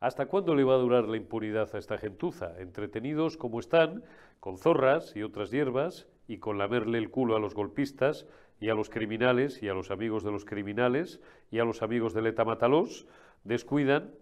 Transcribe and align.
¿Hasta 0.00 0.26
cuándo 0.26 0.54
le 0.54 0.64
va 0.64 0.74
a 0.74 0.78
durar 0.78 1.06
la 1.08 1.18
impunidad 1.18 1.74
a 1.74 1.78
esta 1.78 1.98
gentuza? 1.98 2.58
Entretenidos 2.58 3.36
como 3.36 3.60
están, 3.60 4.02
con 4.40 4.56
zorras 4.56 5.14
y 5.14 5.22
otras 5.22 5.50
hierbas, 5.50 6.08
y 6.26 6.38
con 6.38 6.56
lamerle 6.56 6.96
el 6.96 7.10
culo 7.10 7.36
a 7.36 7.38
los 7.38 7.54
golpistas 7.54 8.26
y 8.60 8.70
a 8.70 8.74
los 8.74 8.88
criminales 8.88 9.62
y 9.62 9.68
a 9.68 9.74
los 9.74 9.90
amigos 9.90 10.24
de 10.24 10.30
los 10.30 10.46
criminales 10.46 11.20
y 11.50 11.58
a 11.58 11.64
los 11.64 11.82
amigos 11.82 12.14
del 12.14 12.28
ETA 12.28 12.44
Matalos, 12.46 13.06
descuidan 13.44 14.14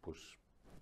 pues 0.00 0.38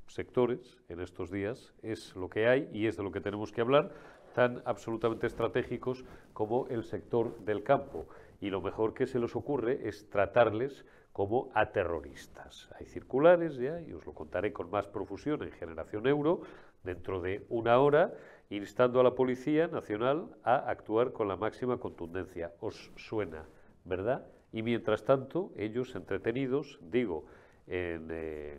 sectores 0.09 0.79
en 0.89 1.01
estos 1.01 1.31
días, 1.31 1.73
es 1.83 2.15
lo 2.17 2.29
que 2.29 2.49
hay 2.49 2.69
y 2.75 2.87
es 2.87 2.99
de 2.99 3.03
lo 3.03 3.13
que 3.13 3.21
tenemos 3.23 3.51
que 3.51 3.63
hablar, 3.63 3.93
tan 4.35 4.63
absolutamente 4.67 5.27
estratégicos 5.27 6.05
como 6.35 6.67
el 6.69 6.85
sector 6.85 7.39
del 7.45 7.63
campo. 7.63 8.09
Y 8.43 8.51
lo 8.51 8.61
mejor 8.61 8.93
que 8.93 9.07
se 9.07 9.19
les 9.19 9.35
ocurre 9.37 9.89
es 9.89 10.11
tratarles 10.11 10.85
como 11.13 11.51
a 11.55 11.71
terroristas. 11.73 12.69
Hay 12.79 12.87
circulares 12.87 13.57
ya, 13.57 13.81
y 13.81 13.93
os 13.93 14.07
lo 14.07 14.13
contaré 14.13 14.53
con 14.53 14.71
más 14.71 14.87
profusión 14.87 15.43
en 15.43 15.53
Generación 15.53 16.07
Euro, 16.07 16.43
dentro 16.83 17.21
de 17.21 17.45
una 17.49 17.79
hora, 17.79 18.15
instando 18.49 19.01
a 19.01 19.05
la 19.05 19.15
Policía 19.15 19.69
Nacional 19.69 20.29
a 20.45 20.71
actuar 20.71 21.13
con 21.13 21.29
la 21.29 21.37
máxima 21.37 21.79
contundencia. 21.79 22.53
Os 22.61 22.91
suena, 22.97 23.45
¿verdad? 23.85 24.27
Y 24.53 24.63
mientras 24.63 25.05
tanto, 25.05 25.53
ellos 25.57 25.95
entretenidos, 25.95 26.79
digo, 26.83 27.27
en 27.67 28.09
eh, 28.11 28.59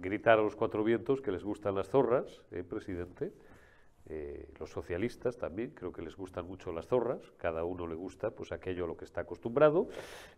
gritar 0.00 0.38
a 0.38 0.42
los 0.42 0.56
cuatro 0.56 0.82
vientos 0.84 1.20
que 1.20 1.32
les 1.32 1.44
gustan 1.44 1.74
las 1.74 1.88
zorras, 1.88 2.40
¿eh, 2.50 2.62
presidente, 2.62 3.32
eh, 4.08 4.48
los 4.58 4.70
socialistas 4.70 5.36
también, 5.36 5.70
creo 5.70 5.92
que 5.92 6.02
les 6.02 6.16
gustan 6.16 6.46
mucho 6.46 6.72
las 6.72 6.86
zorras, 6.86 7.20
cada 7.36 7.64
uno 7.64 7.86
le 7.86 7.94
gusta 7.94 8.30
pues 8.30 8.50
aquello 8.50 8.84
a 8.84 8.86
lo 8.88 8.96
que 8.96 9.04
está 9.04 9.20
acostumbrado, 9.20 9.88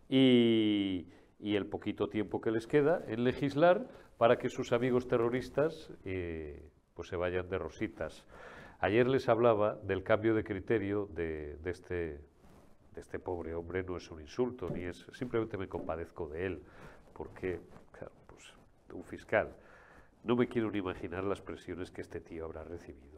y, 0.09 1.07
el 1.55 1.65
poquito 1.65 2.09
tiempo 2.09 2.41
que 2.41 2.51
les 2.51 2.67
queda 2.67 3.03
en 3.07 3.23
legislar 3.23 3.87
para 4.17 4.37
que 4.37 4.49
sus 4.49 4.71
amigos 4.71 5.07
terroristas 5.07 5.91
eh, 6.05 6.69
pues 6.93 7.09
se 7.09 7.15
vayan 7.15 7.49
de 7.49 7.57
rositas. 7.57 8.25
Ayer 8.79 9.07
les 9.07 9.29
hablaba 9.29 9.75
del 9.75 10.03
cambio 10.03 10.35
de 10.35 10.43
criterio 10.43 11.07
de, 11.13 11.57
este, 11.65 11.95
de 11.95 13.01
este 13.01 13.19
pobre 13.19 13.55
hombre, 13.55 13.83
no 13.83 13.97
es 13.97 14.09
un 14.11 14.21
insulto, 14.21 14.69
ni 14.69 14.83
es, 14.83 15.05
simplemente 15.13 15.57
me 15.57 15.67
compadezco 15.67 16.27
de 16.27 16.45
él, 16.45 16.63
porque, 17.13 17.59
claro, 17.91 18.13
pues 18.27 18.53
un 18.93 19.03
fiscal, 19.03 19.55
no 20.23 20.35
me 20.35 20.47
quiero 20.47 20.71
ni 20.71 20.79
imaginar 20.79 21.23
las 21.23 21.41
presiones 21.41 21.91
que 21.91 22.01
este 22.01 22.19
tío 22.19 22.45
habrá 22.45 22.63
recibido 22.63 23.13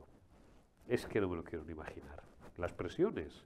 es 0.88 1.06
que 1.06 1.20
no 1.20 1.30
me 1.30 1.36
lo 1.38 1.44
quiero 1.44 1.66
ni 1.66 1.72
imaginar. 1.72 2.22
Las 2.58 2.74
presiones 2.74 3.46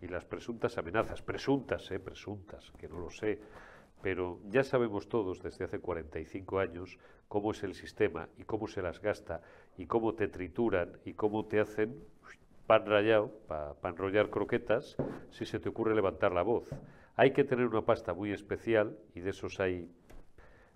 y 0.00 0.08
las 0.08 0.24
presuntas 0.24 0.78
amenazas, 0.78 1.22
presuntas, 1.22 1.90
eh, 1.90 1.98
presuntas, 1.98 2.70
que 2.78 2.88
no 2.88 2.98
lo 2.98 3.10
sé, 3.10 3.40
pero 4.02 4.40
ya 4.48 4.64
sabemos 4.64 5.08
todos 5.08 5.42
desde 5.42 5.64
hace 5.64 5.78
45 5.78 6.58
años 6.58 6.98
cómo 7.28 7.52
es 7.52 7.62
el 7.62 7.74
sistema 7.74 8.28
y 8.38 8.44
cómo 8.44 8.66
se 8.66 8.82
las 8.82 9.00
gasta 9.00 9.42
y 9.76 9.86
cómo 9.86 10.14
te 10.14 10.28
trituran 10.28 10.98
y 11.04 11.14
cómo 11.14 11.46
te 11.46 11.60
hacen 11.60 12.02
pan 12.66 12.86
rayado 12.86 13.32
para 13.48 13.74
enrollar 13.84 14.30
croquetas 14.30 14.96
si 15.30 15.44
se 15.44 15.58
te 15.58 15.68
ocurre 15.68 15.94
levantar 15.94 16.32
la 16.32 16.42
voz. 16.42 16.68
Hay 17.16 17.32
que 17.32 17.44
tener 17.44 17.66
una 17.66 17.82
pasta 17.82 18.14
muy 18.14 18.32
especial 18.32 18.96
y 19.14 19.20
de 19.20 19.30
esos 19.30 19.60
hay 19.60 19.90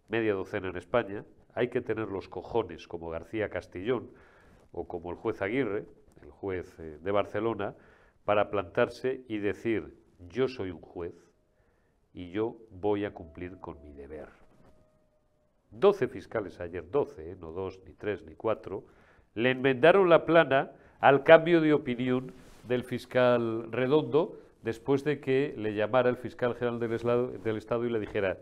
media 0.09 0.35
docena 0.35 0.69
en 0.69 0.77
España. 0.77 1.25
Hay 1.55 1.69
que 1.69 1.81
tener 1.81 2.09
los 2.09 2.29
cojones 2.29 2.89
como 2.89 3.11
García 3.11 3.49
Castellón, 3.49 4.11
o 4.73 4.87
como 4.89 5.11
el 5.11 5.17
juez 5.17 5.41
Aguirre, 5.41 5.87
el 6.23 6.31
juez 6.31 6.79
eh, 6.81 6.99
de 7.01 7.11
Barcelona, 7.13 7.75
para 8.25 8.51
plantarse 8.51 9.23
y 9.29 9.39
decir, 9.39 9.97
yo 10.29 10.49
soy 10.49 10.71
un 10.71 10.81
juez 10.81 11.15
y 12.15 12.31
yo 12.31 12.57
voy 12.71 13.05
a 13.05 13.13
cumplir 13.13 13.59
con 13.59 13.83
mi 13.83 13.93
deber. 13.93 14.29
Doce 15.71 16.07
fiscales 16.07 16.61
ayer, 16.61 16.89
doce, 16.89 17.33
eh, 17.33 17.37
no 17.39 17.51
dos, 17.51 17.81
ni 17.85 17.93
tres, 17.93 18.25
ni 18.25 18.37
cuatro, 18.37 18.85
le 19.35 19.51
enmendaron 19.51 20.09
la 20.09 20.25
plana 20.25 20.71
al 21.01 21.25
cambio 21.25 21.61
de 21.61 21.75
opinión 21.75 22.33
del 22.69 22.85
fiscal 22.85 23.71
Redondo 23.73 24.39
después 24.63 25.03
de 25.03 25.21
que 25.21 25.55
le 25.59 25.75
llamara 25.75 26.09
el 26.09 26.17
fiscal 26.17 26.55
general 26.55 26.79
del, 26.79 27.43
del 27.43 27.57
Estado 27.57 27.85
y 27.85 27.91
le 27.91 27.99
dijera, 27.99 28.39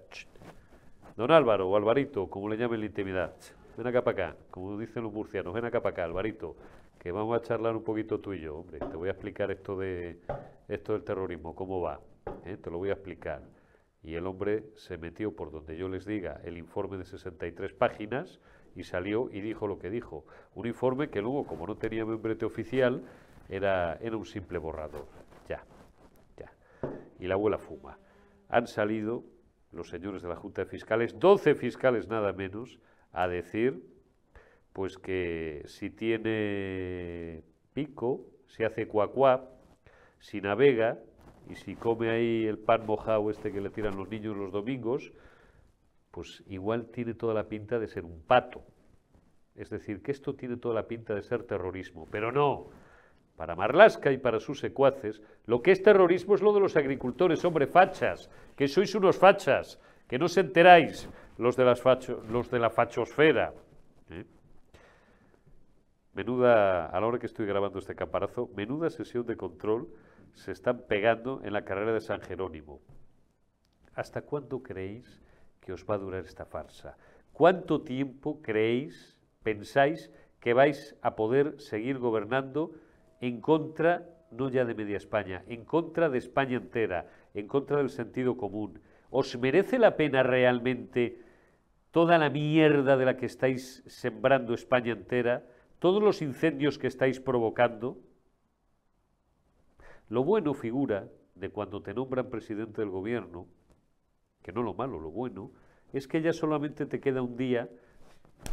don 1.17 1.31
Álvaro 1.31 1.69
o 1.69 1.77
Alvarito, 1.77 2.29
como 2.29 2.49
le 2.51 2.59
llamen 2.59 2.81
la 2.81 2.87
intimidad, 2.87 3.35
ven 3.77 3.87
acá 3.87 4.05
para 4.05 4.27
acá, 4.29 4.37
como 4.51 4.79
dicen 4.79 5.03
los 5.03 5.13
murcianos, 5.13 5.55
ven 5.55 5.65
acá 5.65 5.81
para 5.81 5.95
acá, 5.95 6.05
Alvarito, 6.05 6.55
que 6.99 7.11
vamos 7.11 7.37
a 7.37 7.43
charlar 7.43 7.75
un 7.75 7.83
poquito 7.83 8.21
tú 8.21 8.35
y 8.35 8.41
yo, 8.41 8.59
hombre, 8.59 8.79
te 8.79 8.97
voy 8.97 9.09
a 9.09 9.13
explicar 9.13 9.51
esto 9.51 9.77
de 9.79 10.21
esto 10.69 10.93
del 10.93 11.03
terrorismo, 11.03 11.55
cómo 11.55 11.81
va, 11.81 12.01
¿eh? 12.45 12.57
te 12.57 12.71
lo 12.71 12.79
voy 12.79 12.91
a 12.91 12.93
explicar. 12.93 13.41
Y 14.03 14.15
el 14.15 14.27
hombre 14.27 14.65
se 14.77 14.99
metió 14.99 15.35
por 15.35 15.51
donde 15.51 15.77
yo 15.77 15.89
les 15.89 16.05
diga 16.05 16.41
el 16.45 16.59
informe 16.59 16.99
de 16.99 17.05
63 17.05 17.73
páginas 17.73 18.41
y 18.75 18.85
salió 18.85 19.31
y 19.31 19.41
dijo 19.41 19.67
lo 19.67 19.79
que 19.79 19.91
dijo. 19.91 20.25
Un 20.55 20.67
informe 20.67 21.09
que 21.09 21.23
luego, 21.23 21.47
como 21.47 21.67
no 21.67 21.77
tenía 21.77 22.05
membrete 22.05 22.45
oficial, 22.45 23.03
era, 23.49 23.95
era 24.01 24.17
un 24.17 24.27
simple 24.27 24.59
borrador. 24.59 25.07
Ya, 25.49 25.65
ya. 26.37 26.53
Y 27.21 27.27
la 27.27 27.35
abuela 27.35 27.59
fuma. 27.59 27.99
Han 28.49 28.67
salido 28.67 29.25
los 29.71 29.89
señores 29.89 30.23
de 30.23 30.29
la 30.29 30.37
Junta 30.37 30.63
de 30.63 30.67
Fiscales, 30.71 31.19
12 31.19 31.55
fiscales 31.55 32.09
nada 32.09 32.33
menos, 32.33 32.79
a 33.13 33.29
decir 33.29 33.83
pues 34.73 34.97
que 34.97 35.63
si 35.67 35.91
tiene 35.91 37.43
pico, 37.75 38.27
si 38.47 38.65
hace 38.65 38.87
cuacuá, 38.89 39.51
si 40.19 40.41
navega 40.41 40.99
y 41.49 41.57
si 41.57 41.75
come 41.77 42.11
ahí 42.11 42.47
el 42.47 42.59
pan 42.59 42.87
mojado 42.87 43.31
este 43.31 43.53
que 43.53 43.61
le 43.61 43.71
tiran 43.71 43.97
los 43.97 44.09
niños 44.09 44.37
los 44.37 44.53
domingos, 44.53 45.13
pues 46.11 46.43
igual 46.47 46.87
tiene 46.87 47.15
toda 47.15 47.35
la 47.35 47.49
pinta 47.49 47.79
de 47.79 47.89
ser 47.89 48.05
un 48.05 48.21
pato. 48.23 48.63
Es 49.55 49.71
decir, 49.71 50.03
que 50.03 50.13
esto 50.13 50.35
tiene 50.35 50.57
toda 50.57 50.75
la 50.75 50.87
pinta 50.87 51.15
de 51.15 51.23
ser 51.23 51.43
terrorismo, 51.45 52.07
pero 52.11 52.33
no. 52.33 52.69
Para 53.37 53.57
Marlasca 53.57 54.13
y 54.13 54.19
para 54.19 54.41
sus 54.41 54.61
secuaces, 54.61 55.23
lo 55.47 55.63
que 55.63 55.73
es 55.73 55.83
terrorismo 55.83 56.35
es 56.35 56.43
lo 56.43 56.53
de 56.53 56.61
los 56.61 56.77
agricultores, 56.77 57.45
hombre, 57.45 57.67
fachas, 57.67 58.31
que 58.57 58.69
sois 58.69 58.95
unos 58.95 59.17
fachas, 59.19 59.81
que 60.07 60.19
no 60.19 60.27
os 60.27 60.37
enteráis, 60.37 61.09
los 61.39 61.57
de, 61.57 61.65
las 61.65 61.83
los 62.29 62.51
de 62.51 62.59
la 62.59 62.71
fachosfera. 62.71 63.53
Menuda, 66.15 66.87
a 66.87 67.01
la 67.01 67.07
hora 67.07 67.19
que 67.19 67.27
estoy 67.27 67.47
grabando 67.47 67.79
este 67.79 67.95
caparazo, 67.95 68.51
menuda 68.55 68.91
sesión 68.91 69.27
de 69.27 69.37
control 69.37 69.89
se 70.35 70.53
están 70.53 70.83
pegando 70.87 71.41
en 71.45 71.53
la 71.53 71.65
carrera 71.65 71.93
de 71.93 72.01
San 72.01 72.21
Jerónimo. 72.21 72.81
¿Hasta 73.95 74.23
cuándo 74.23 74.63
creéis 74.63 75.23
que 75.61 75.73
os 75.73 75.85
va 75.89 75.95
a 75.95 75.99
durar 75.99 76.25
esta 76.25 76.45
farsa? 76.45 76.97
¿Cuánto 77.33 77.83
tiempo 77.83 78.43
creéis, 78.43 79.17
pensáis 79.43 80.11
que 80.41 80.53
vais 80.55 80.97
a 81.03 81.17
poder 81.17 81.61
seguir 81.61 81.99
gobernando 81.99 82.73
en 83.21 83.41
contra, 83.41 84.07
no 84.31 84.49
ya 84.49 84.65
de 84.65 84.75
media 84.75 84.97
España, 84.97 85.45
en 85.47 85.65
contra 85.65 86.11
de 86.11 86.19
España 86.19 86.57
entera, 86.57 87.07
en 87.33 87.47
contra 87.47 87.79
del 87.79 87.91
sentido 87.91 88.37
común, 88.37 88.81
¿Os 89.15 89.37
merece 89.37 89.79
la 89.79 89.95
pena 89.95 90.23
realmente 90.23 91.21
toda 91.91 92.17
la 92.17 92.31
mierda 92.31 92.97
de 92.97 93.05
la 93.05 93.19
que 93.19 93.27
estáis 93.27 93.83
sembrando 93.87 94.55
España 94.55 94.93
entera? 94.93 95.45
¿Todos 95.83 96.01
los 96.01 96.23
incendios 96.23 96.79
que 96.79 96.87
estáis 96.87 97.19
provocando? 97.19 97.99
Lo 100.11 100.23
bueno 100.23 100.55
figura 100.55 101.09
de 101.35 101.51
cuando 101.51 101.83
te 101.83 101.93
nombran 101.93 102.31
presidente 102.31 102.83
del 102.83 102.91
gobierno, 102.91 103.49
que 104.45 104.53
no 104.53 104.63
lo 104.63 104.75
malo, 104.75 105.01
lo 105.01 105.11
bueno, 105.11 105.51
es 105.93 106.07
que 106.07 106.23
ya 106.23 106.33
solamente 106.33 106.87
te 106.87 107.01
queda 107.01 107.21
un 107.21 107.37
día 107.37 107.69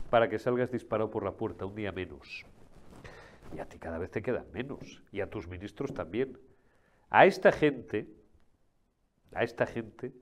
para 0.09 0.27
que 0.27 0.39
salgas 0.39 0.71
disparado 0.71 1.11
por 1.11 1.23
la 1.23 1.33
puerta, 1.33 1.67
un 1.67 1.75
día 1.75 1.91
menos. 1.91 2.47
Y 3.55 3.59
a 3.59 3.65
ti 3.65 3.77
cada 3.77 3.99
vez 3.99 4.09
te 4.09 4.23
quedan 4.23 4.51
menos, 4.51 5.03
y 5.11 5.21
a 5.21 5.29
tus 5.29 5.47
ministros 5.47 5.93
también. 5.93 6.35
A 7.11 7.27
esta 7.27 7.51
gente, 7.51 8.07
a 9.35 9.43
esta 9.43 9.67
gente, 9.67 10.13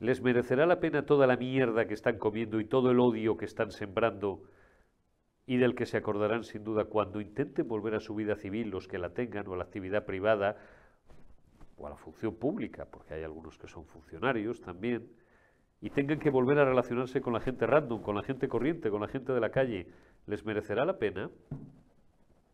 ¿Les 0.00 0.20
merecerá 0.20 0.66
la 0.66 0.80
pena 0.80 1.06
toda 1.06 1.26
la 1.26 1.36
mierda 1.36 1.86
que 1.86 1.94
están 1.94 2.18
comiendo 2.18 2.60
y 2.60 2.66
todo 2.66 2.90
el 2.90 3.00
odio 3.00 3.38
que 3.38 3.46
están 3.46 3.70
sembrando 3.70 4.42
y 5.46 5.58
del 5.58 5.74
que 5.74 5.86
se 5.86 5.96
acordarán 5.96 6.44
sin 6.44 6.64
duda 6.64 6.84
cuando 6.84 7.20
intenten 7.20 7.68
volver 7.68 7.94
a 7.94 8.00
su 8.00 8.14
vida 8.14 8.36
civil 8.36 8.70
los 8.70 8.88
que 8.88 8.98
la 8.98 9.10
tengan 9.10 9.46
o 9.48 9.54
a 9.54 9.56
la 9.56 9.64
actividad 9.64 10.04
privada 10.04 10.56
o 11.76 11.86
a 11.86 11.90
la 11.90 11.96
función 11.96 12.36
pública, 12.36 12.86
porque 12.90 13.14
hay 13.14 13.24
algunos 13.24 13.58
que 13.58 13.68
son 13.68 13.84
funcionarios 13.84 14.60
también, 14.60 15.08
y 15.80 15.90
tengan 15.90 16.18
que 16.18 16.30
volver 16.30 16.58
a 16.58 16.64
relacionarse 16.64 17.20
con 17.20 17.32
la 17.34 17.40
gente 17.40 17.66
random, 17.66 18.00
con 18.00 18.14
la 18.14 18.22
gente 18.22 18.48
corriente, 18.48 18.90
con 18.90 19.02
la 19.02 19.08
gente 19.08 19.32
de 19.32 19.40
la 19.40 19.50
calle, 19.50 19.88
¿les 20.26 20.44
merecerá 20.44 20.84
la 20.84 20.98
pena 20.98 21.30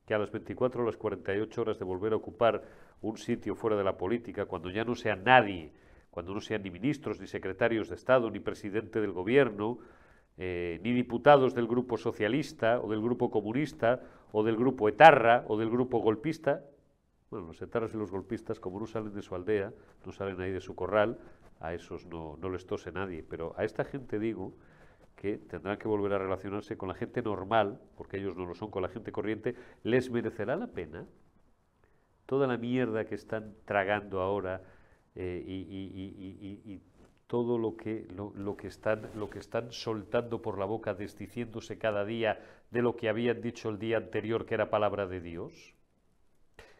que 0.06 0.14
a 0.14 0.18
las 0.18 0.32
24 0.32 0.82
o 0.82 0.86
las 0.86 0.96
48 0.96 1.60
horas 1.60 1.78
de 1.78 1.84
volver 1.84 2.12
a 2.12 2.16
ocupar 2.16 2.64
un 3.00 3.16
sitio 3.16 3.54
fuera 3.54 3.76
de 3.76 3.84
la 3.84 3.96
política, 3.96 4.46
cuando 4.46 4.68
ya 4.68 4.82
no 4.82 4.96
sea 4.96 5.14
nadie, 5.14 5.72
cuando 6.10 6.34
no 6.34 6.40
sean 6.40 6.64
ni 6.64 6.70
ministros, 6.70 7.20
ni 7.20 7.28
secretarios 7.28 7.88
de 7.88 7.94
Estado, 7.94 8.28
ni 8.30 8.40
presidente 8.40 9.00
del 9.00 9.12
gobierno, 9.12 9.78
eh, 10.36 10.80
ni 10.82 10.92
diputados 10.92 11.54
del 11.54 11.66
grupo 11.66 11.96
socialista, 11.96 12.80
o 12.80 12.90
del 12.90 13.00
grupo 13.00 13.30
comunista, 13.30 14.00
o 14.32 14.42
del 14.42 14.56
grupo 14.56 14.88
etarra, 14.88 15.44
o 15.48 15.58
del 15.58 15.70
grupo 15.70 15.98
golpista. 15.98 16.64
Bueno, 17.30 17.48
los 17.48 17.62
etarras 17.62 17.94
y 17.94 17.96
los 17.96 18.10
golpistas, 18.10 18.58
como 18.58 18.80
no 18.80 18.86
salen 18.86 19.14
de 19.14 19.22
su 19.22 19.34
aldea, 19.34 19.72
no 20.04 20.12
salen 20.12 20.40
ahí 20.40 20.50
de 20.50 20.60
su 20.60 20.74
corral, 20.74 21.18
a 21.60 21.74
esos 21.74 22.06
no, 22.06 22.36
no 22.40 22.48
les 22.48 22.66
tose 22.66 22.90
nadie. 22.90 23.22
Pero 23.22 23.54
a 23.56 23.64
esta 23.64 23.84
gente 23.84 24.18
digo 24.18 24.54
que 25.14 25.36
tendrán 25.36 25.76
que 25.76 25.86
volver 25.86 26.14
a 26.14 26.18
relacionarse 26.18 26.76
con 26.76 26.88
la 26.88 26.94
gente 26.94 27.22
normal, 27.22 27.78
porque 27.96 28.16
ellos 28.16 28.36
no 28.36 28.46
lo 28.46 28.54
son, 28.54 28.70
con 28.70 28.82
la 28.82 28.88
gente 28.88 29.12
corriente, 29.12 29.54
¿les 29.82 30.10
merecerá 30.10 30.56
la 30.56 30.68
pena 30.68 31.06
toda 32.30 32.46
la 32.46 32.56
mierda 32.56 33.04
que 33.04 33.16
están 33.16 33.56
tragando 33.64 34.20
ahora 34.20 34.62
eh, 35.16 35.44
y, 35.44 36.80
todo 37.30 37.58
lo 37.58 37.76
que, 37.76 38.08
lo, 38.16 38.56
que 38.56 38.66
están, 38.66 39.08
lo 39.14 39.30
que 39.30 39.38
están 39.38 39.70
soltando 39.70 40.42
por 40.42 40.58
la 40.58 40.64
boca, 40.64 40.94
desdiciéndose 40.94 41.78
cada 41.78 42.04
día 42.04 42.44
de 42.72 42.82
lo 42.82 42.96
que 42.96 43.08
habían 43.08 43.40
dicho 43.40 43.68
el 43.68 43.78
día 43.78 43.98
anterior, 43.98 44.46
que 44.46 44.54
era 44.54 44.68
palabra 44.68 45.06
de 45.06 45.20
Dios? 45.20 45.76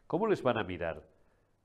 ¿Cómo 0.09 0.27
les 0.27 0.43
van 0.43 0.59
a 0.59 0.65
mirar? 0.65 1.07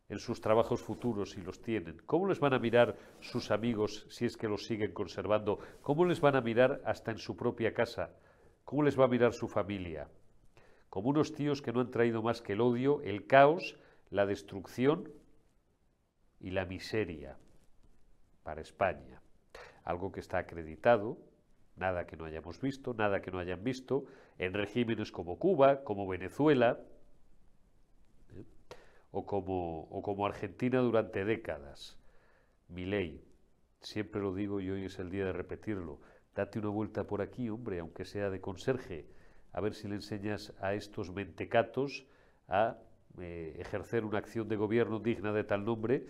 en 0.08 0.20
sus 0.20 0.40
trabajos 0.40 0.84
futuros 0.84 1.32
si 1.32 1.42
los 1.42 1.64
tienen? 1.64 2.00
¿Cómo 2.06 2.28
les 2.28 2.40
van 2.40 2.54
a 2.54 2.60
mirar 2.60 2.96
sus 3.22 3.50
amigos 3.50 4.06
si 4.08 4.26
es 4.26 4.38
que 4.38 4.48
los 4.48 4.68
siguen 4.68 4.94
conservando? 4.94 5.58
¿Cómo 5.82 6.06
les 6.06 6.22
van 6.22 6.36
a 6.36 6.42
mirar 6.42 6.80
hasta 6.86 7.10
en 7.10 7.18
su 7.18 7.36
propia 7.36 7.74
casa? 7.74 8.12
¿Cómo 8.66 8.84
les 8.84 9.00
va 9.00 9.06
a 9.06 9.08
mirar 9.08 9.34
su 9.34 9.48
familia? 9.48 10.08
Como 10.92 11.10
unos 11.10 11.34
tíos 11.34 11.64
que 11.64 11.74
no 11.74 11.80
han 11.80 11.90
traído 11.90 12.22
más 12.22 12.44
que 12.44 12.54
el 12.54 12.62
odio, 12.62 13.02
el 13.02 13.26
caos, 13.26 13.80
la 14.12 14.28
destrucción 14.28 15.12
y 16.40 16.52
la 16.52 16.68
miseria 16.68 17.40
para 18.46 18.62
España. 18.62 19.20
Algo 19.84 20.12
que 20.12 20.22
está 20.22 20.38
acreditado, 20.38 21.18
nada 21.76 22.06
que 22.06 22.16
no 22.16 22.26
hayamos 22.26 22.62
visto, 22.62 22.94
nada 22.94 23.22
que 23.22 23.32
no 23.32 23.40
hayan 23.40 23.64
visto, 23.64 24.06
en 24.38 24.54
regímenes 24.54 25.12
como 25.12 25.38
Cuba, 25.38 25.84
como 25.84 26.08
Venezuela, 26.08 26.80
o 29.12 29.26
como, 29.26 29.88
o 29.90 30.02
como 30.02 30.26
Argentina 30.26 30.80
durante 30.80 31.26
décadas. 31.26 31.98
Mi 32.70 32.86
ley, 32.86 33.24
siempre 33.82 34.22
lo 34.22 34.34
digo 34.34 34.62
y 34.62 34.70
hoy 34.70 34.86
es 34.86 35.00
el 35.00 35.10
día 35.10 35.26
de 35.26 35.34
repetirlo, 35.34 36.00
date 36.36 36.60
una 36.60 36.70
vuelta 36.70 37.06
por 37.06 37.22
aquí, 37.22 37.50
hombre, 37.50 37.80
aunque 37.80 38.06
sea 38.06 38.30
de 38.30 38.42
conserje, 38.42 39.08
a 39.54 39.62
ver 39.62 39.74
si 39.74 39.88
le 39.88 39.96
enseñas 39.96 40.54
a 40.60 40.74
estos 40.74 41.12
mentecatos 41.12 42.06
a 42.48 42.78
eh, 43.20 43.56
ejercer 43.58 44.06
una 44.06 44.20
acción 44.20 44.48
de 44.50 44.58
gobierno 44.58 45.00
digna 45.00 45.32
de 45.32 45.46
tal 45.46 45.66
nombre 45.66 46.06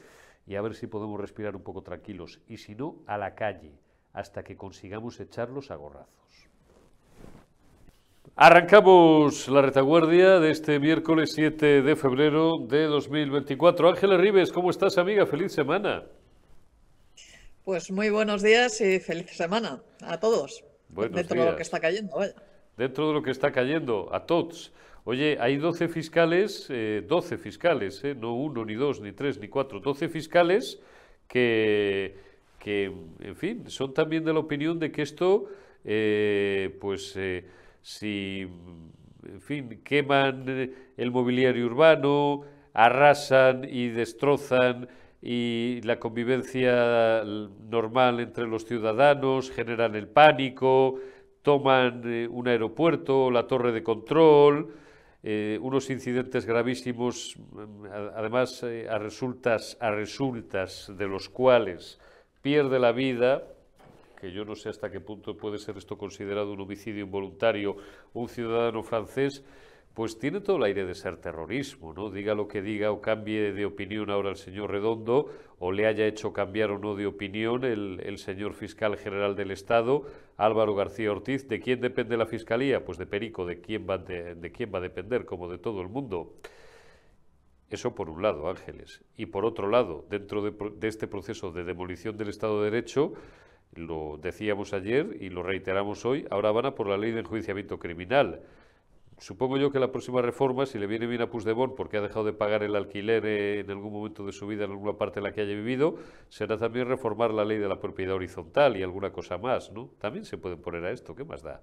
y 0.47 0.55
a 0.55 0.61
ver 0.61 0.75
si 0.75 0.87
podemos 0.87 1.19
respirar 1.19 1.55
un 1.55 1.63
poco 1.63 1.81
tranquilos. 1.81 2.39
Y 2.47 2.57
si 2.57 2.75
no, 2.75 2.97
a 3.07 3.17
la 3.17 3.35
calle, 3.35 3.73
hasta 4.13 4.43
que 4.43 4.55
consigamos 4.55 5.19
echarlos 5.19 5.71
a 5.71 5.75
gorrazos. 5.75 6.15
Arrancamos 8.37 9.47
la 9.47 9.61
retaguardia 9.61 10.39
de 10.39 10.51
este 10.51 10.79
miércoles 10.79 11.31
7 11.33 11.81
de 11.81 11.95
febrero 11.95 12.57
de 12.67 12.83
2024. 12.83 13.89
Ángeles 13.89 14.19
Rives, 14.19 14.51
¿cómo 14.51 14.69
estás, 14.69 14.97
amiga? 14.97 15.25
Feliz 15.25 15.53
semana. 15.53 16.03
Pues 17.63 17.89
muy 17.89 18.09
buenos 18.09 18.43
días 18.43 18.79
y 18.81 18.99
feliz 18.99 19.31
semana 19.31 19.81
a 20.01 20.19
todos. 20.19 20.63
dentro 20.89 21.39
de 21.39 21.51
lo 21.51 21.55
que 21.55 21.63
está 21.63 21.79
cayendo, 21.79 22.17
vaya. 22.17 22.35
Dentro 22.77 23.07
de 23.07 23.13
lo 23.13 23.23
que 23.23 23.31
está 23.31 23.51
cayendo, 23.51 24.13
a 24.13 24.25
todos. 24.25 24.73
Oye, 25.05 25.37
hay 25.39 25.57
12 25.57 25.87
fiscales, 25.87 26.67
12 26.67 27.35
eh, 27.35 27.37
fiscales, 27.37 28.03
eh, 28.03 28.15
no 28.15 28.33
uno, 28.33 28.65
ni 28.65 28.73
dos, 28.73 28.99
ni 29.01 29.11
tres, 29.11 29.39
ni 29.39 29.47
cuatro, 29.47 29.79
12 29.79 30.09
fiscales 30.09 30.81
que, 31.27 32.15
que, 32.59 32.91
en 33.19 33.35
fin, 33.35 33.69
son 33.69 33.93
también 33.93 34.25
de 34.25 34.33
la 34.33 34.39
opinión 34.39 34.79
de 34.79 34.91
que 34.91 35.03
esto, 35.03 35.45
eh, 35.83 36.75
pues 36.81 37.17
si, 37.81 38.47
en 39.27 39.41
fin, 39.41 39.79
queman 39.83 40.73
el 40.97 41.11
mobiliario 41.11 41.67
urbano, 41.67 42.41
arrasan 42.73 43.63
y 43.69 43.89
destrozan 43.89 44.87
y 45.21 45.81
la 45.83 45.99
convivencia 45.99 47.23
normal 47.69 48.19
entre 48.19 48.47
los 48.47 48.65
ciudadanos, 48.65 49.51
generan 49.51 49.95
el 49.95 50.07
pánico, 50.07 50.99
toman 51.41 52.01
eh, 52.05 52.27
un 52.27 52.47
aeropuerto, 52.47 53.29
la 53.29 53.47
torre 53.47 53.71
de 53.71 53.83
control, 53.83 54.73
eh, 55.27 55.57
unos 55.59 55.89
incidentes 55.89 56.45
gravísimos, 56.45 57.35
además 58.13 58.61
eh, 58.61 58.87
a, 58.87 58.99
resultas, 58.99 59.75
a 59.79 59.89
resultas 59.89 60.91
de 60.95 61.07
los 61.07 61.29
cuales 61.29 61.99
pierde 62.43 62.77
la 62.77 62.91
vida 62.91 63.41
que 64.21 64.31
yo 64.31 64.45
no 64.45 64.53
sé 64.55 64.69
hasta 64.69 64.91
qué 64.91 64.99
punto 64.99 65.35
puede 65.35 65.57
ser 65.57 65.77
esto 65.77 65.97
considerado 65.97 66.53
un 66.53 66.61
homicidio 66.61 67.03
involuntario, 67.03 67.75
un 68.13 68.29
ciudadano 68.29 68.83
francés, 68.83 69.43
pues 69.95 70.19
tiene 70.19 70.41
todo 70.41 70.57
el 70.57 70.63
aire 70.63 70.85
de 70.85 70.93
ser 70.93 71.15
terrorismo, 71.17 71.93
¿no? 71.93 72.09
Diga 72.09 72.35
lo 72.35 72.49
que 72.49 72.61
diga 72.61 72.91
o 72.91 72.99
cambie 72.99 73.53
de 73.53 73.65
opinión 73.65 74.09
ahora 74.09 74.29
el 74.29 74.35
señor 74.35 74.69
Redondo, 74.69 75.31
o 75.57 75.71
le 75.71 75.87
haya 75.87 76.05
hecho 76.05 76.33
cambiar 76.33 76.71
o 76.71 76.77
no 76.77 76.95
de 76.95 77.05
opinión 77.07 77.63
el, 77.63 78.17
señor 78.17 78.55
fiscal 78.55 78.97
general 78.97 79.37
del 79.37 79.51
Estado, 79.51 80.03
Álvaro 80.35 80.75
García 80.75 81.13
Ortiz. 81.13 81.47
¿De 81.47 81.61
quién 81.61 81.79
depende 81.79 82.17
la 82.17 82.25
fiscalía? 82.25 82.83
Pues 82.83 82.97
de 82.97 83.05
Perico, 83.05 83.45
¿de 83.45 83.61
quién 83.61 83.87
va, 83.89 83.97
de, 83.97 84.51
quién 84.53 84.69
va 84.73 84.79
a 84.79 84.81
depender? 84.81 85.23
Como 85.23 85.47
de 85.47 85.59
todo 85.59 85.81
el 85.81 85.87
mundo. 85.87 86.33
Eso 87.69 87.95
por 87.95 88.09
un 88.09 88.21
lado, 88.21 88.49
Ángeles. 88.49 89.01
Y 89.15 89.27
por 89.27 89.45
otro 89.45 89.69
lado, 89.69 90.05
dentro 90.09 90.41
de, 90.41 90.51
de 90.75 90.87
este 90.89 91.07
proceso 91.07 91.53
de 91.53 91.63
demolición 91.63 92.17
del 92.17 92.27
Estado 92.27 92.61
de 92.61 92.69
Derecho, 92.69 93.13
lo 93.73 94.19
decíamos 94.21 94.73
ayer 94.73 95.15
y 95.21 95.29
lo 95.29 95.41
reiteramos 95.41 96.03
hoy, 96.03 96.27
ahora 96.31 96.51
van 96.51 96.65
a 96.65 96.75
por 96.75 96.87
la 96.87 96.97
ley 96.97 97.11
de 97.11 97.21
enjuiciamiento 97.21 97.79
criminal. 97.79 98.41
Supongo 99.17 99.57
yo 99.57 99.71
que 99.71 99.79
la 99.79 99.91
próxima 99.91 100.21
reforma, 100.21 100.65
si 100.65 100.77
le 100.77 100.87
viene 100.87 101.07
bien 101.07 101.21
a 101.21 101.29
Puigdemont 101.29 101.73
porque 101.75 101.97
ha 101.97 102.01
dejado 102.01 102.25
de 102.25 102.33
pagar 102.33 102.63
el 102.63 102.75
alquiler 102.75 103.25
en 103.25 103.71
algún 103.71 103.93
momento 103.93 104.25
de 104.25 104.33
su 104.33 104.45
vida 104.45 104.65
en 104.65 104.71
alguna 104.71 104.97
parte 104.97 105.19
en 105.19 105.23
la 105.23 105.31
que 105.31 105.41
haya 105.41 105.55
vivido, 105.55 105.97
será 106.29 106.57
también 106.57 106.87
reformar 106.87 107.31
la 107.31 107.45
ley 107.45 107.57
de 107.57 107.69
la 107.69 107.79
propiedad 107.79 108.15
horizontal 108.15 108.75
y 108.75 108.83
alguna 108.83 109.11
cosa 109.11 109.37
más, 109.37 109.71
¿no? 109.71 109.89
También 109.99 110.25
se 110.25 110.37
pueden 110.37 110.61
poner 110.61 110.83
a 110.85 110.91
esto, 110.91 111.15
¿qué 111.15 111.23
más 111.23 111.43
da? 111.43 111.61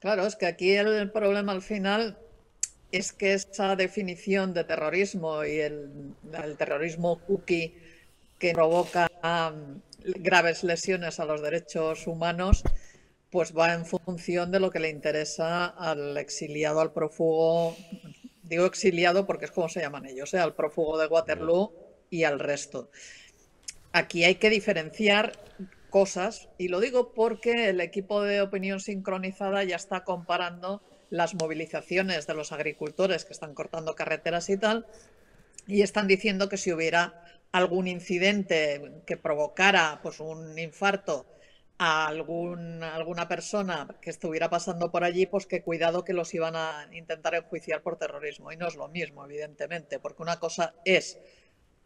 Claro, 0.00 0.26
es 0.26 0.34
que 0.34 0.46
aquí 0.46 0.72
el 0.72 1.10
problema 1.12 1.52
al 1.52 1.62
final 1.62 2.18
es 2.90 3.12
que 3.12 3.34
esa 3.34 3.76
definición 3.76 4.52
de 4.52 4.64
terrorismo 4.64 5.44
y 5.44 5.60
el, 5.60 6.14
el 6.42 6.56
terrorismo 6.56 7.20
cookie 7.20 7.74
que 8.38 8.52
provoca 8.52 9.08
graves 10.02 10.64
lesiones 10.64 11.20
a 11.20 11.24
los 11.26 11.42
derechos 11.42 12.06
humanos, 12.06 12.64
pues 13.30 13.56
va 13.56 13.74
en 13.74 13.86
función 13.86 14.50
de 14.50 14.60
lo 14.60 14.70
que 14.70 14.80
le 14.80 14.90
interesa 14.90 15.66
al 15.66 16.16
exiliado, 16.16 16.80
al 16.80 16.92
prófugo, 16.92 17.76
digo 18.42 18.66
exiliado 18.66 19.26
porque 19.26 19.44
es 19.44 19.50
como 19.52 19.68
se 19.68 19.80
llaman 19.80 20.06
ellos, 20.06 20.34
¿eh? 20.34 20.38
al 20.38 20.54
prófugo 20.54 20.98
de 20.98 21.06
Waterloo 21.06 21.72
y 22.10 22.24
al 22.24 22.40
resto. 22.40 22.90
Aquí 23.92 24.24
hay 24.24 24.36
que 24.36 24.50
diferenciar 24.50 25.32
cosas 25.90 26.48
y 26.58 26.68
lo 26.68 26.80
digo 26.80 27.12
porque 27.12 27.68
el 27.68 27.80
equipo 27.80 28.22
de 28.22 28.40
opinión 28.40 28.80
sincronizada 28.80 29.62
ya 29.64 29.76
está 29.76 30.04
comparando 30.04 30.82
las 31.10 31.34
movilizaciones 31.34 32.26
de 32.26 32.34
los 32.34 32.52
agricultores 32.52 33.24
que 33.24 33.32
están 33.32 33.54
cortando 33.54 33.94
carreteras 33.94 34.48
y 34.48 34.56
tal 34.56 34.86
y 35.66 35.82
están 35.82 36.06
diciendo 36.06 36.48
que 36.48 36.56
si 36.56 36.72
hubiera 36.72 37.24
algún 37.52 37.88
incidente 37.88 39.02
que 39.06 39.16
provocara 39.16 40.00
pues, 40.02 40.20
un 40.20 40.58
infarto 40.58 41.26
a 41.82 42.06
algún, 42.08 42.82
alguna 42.82 43.26
persona 43.26 43.88
que 44.02 44.10
estuviera 44.10 44.50
pasando 44.50 44.90
por 44.90 45.02
allí, 45.02 45.24
pues 45.24 45.46
que 45.46 45.62
cuidado 45.62 46.04
que 46.04 46.12
los 46.12 46.34
iban 46.34 46.54
a 46.54 46.86
intentar 46.92 47.34
enjuiciar 47.34 47.80
por 47.80 47.96
terrorismo. 47.96 48.52
Y 48.52 48.58
no 48.58 48.68
es 48.68 48.76
lo 48.76 48.88
mismo, 48.88 49.24
evidentemente, 49.24 49.98
porque 49.98 50.20
una 50.20 50.38
cosa 50.38 50.74
es 50.84 51.18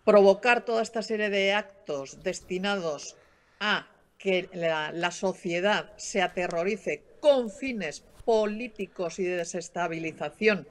provocar 0.04 0.64
toda 0.64 0.82
esta 0.82 1.00
serie 1.00 1.30
de 1.30 1.52
actos 1.52 2.24
destinados 2.24 3.16
a 3.60 3.86
que 4.18 4.48
la, 4.52 4.90
la 4.90 5.12
sociedad 5.12 5.92
se 5.96 6.22
aterrorice 6.22 7.04
con 7.20 7.48
fines 7.48 8.00
políticos 8.24 9.20
y 9.20 9.22
de 9.22 9.36
desestabilización 9.36 10.66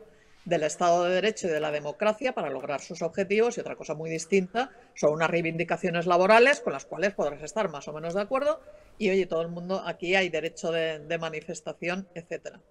del 0.46 0.64
Estado 0.64 1.06
de 1.06 1.16
Derecho 1.16 1.48
y 1.48 1.52
de 1.52 1.60
la 1.60 1.72
democracia 1.72 2.34
para 2.34 2.50
lograr 2.50 2.82
sus 2.82 3.02
objetivos 3.02 3.58
y 3.58 3.62
otra 3.62 3.76
cosa 3.76 3.94
muy 3.94 4.10
distinta 4.10 4.72
son 4.94 5.14
unas 5.14 5.30
reivindicaciones 5.30 6.06
laborales 6.06 6.60
con 6.60 6.74
las 6.74 6.86
cuales 6.86 7.14
podrás 7.14 7.42
estar 7.44 7.70
más 7.70 7.88
o 7.88 7.94
menos 7.94 8.14
de 8.14 8.22
acuerdo 8.22 8.60
y 8.98 9.10
oye, 9.10 9.26
todo 9.26 9.42
el 9.42 9.48
mundo 9.48 9.82
aquí 9.86 10.16
hay 10.16 10.30
derecho 10.30 10.72
de, 10.72 11.18
manifestación, 11.18 12.08
etcétera. 12.14 12.62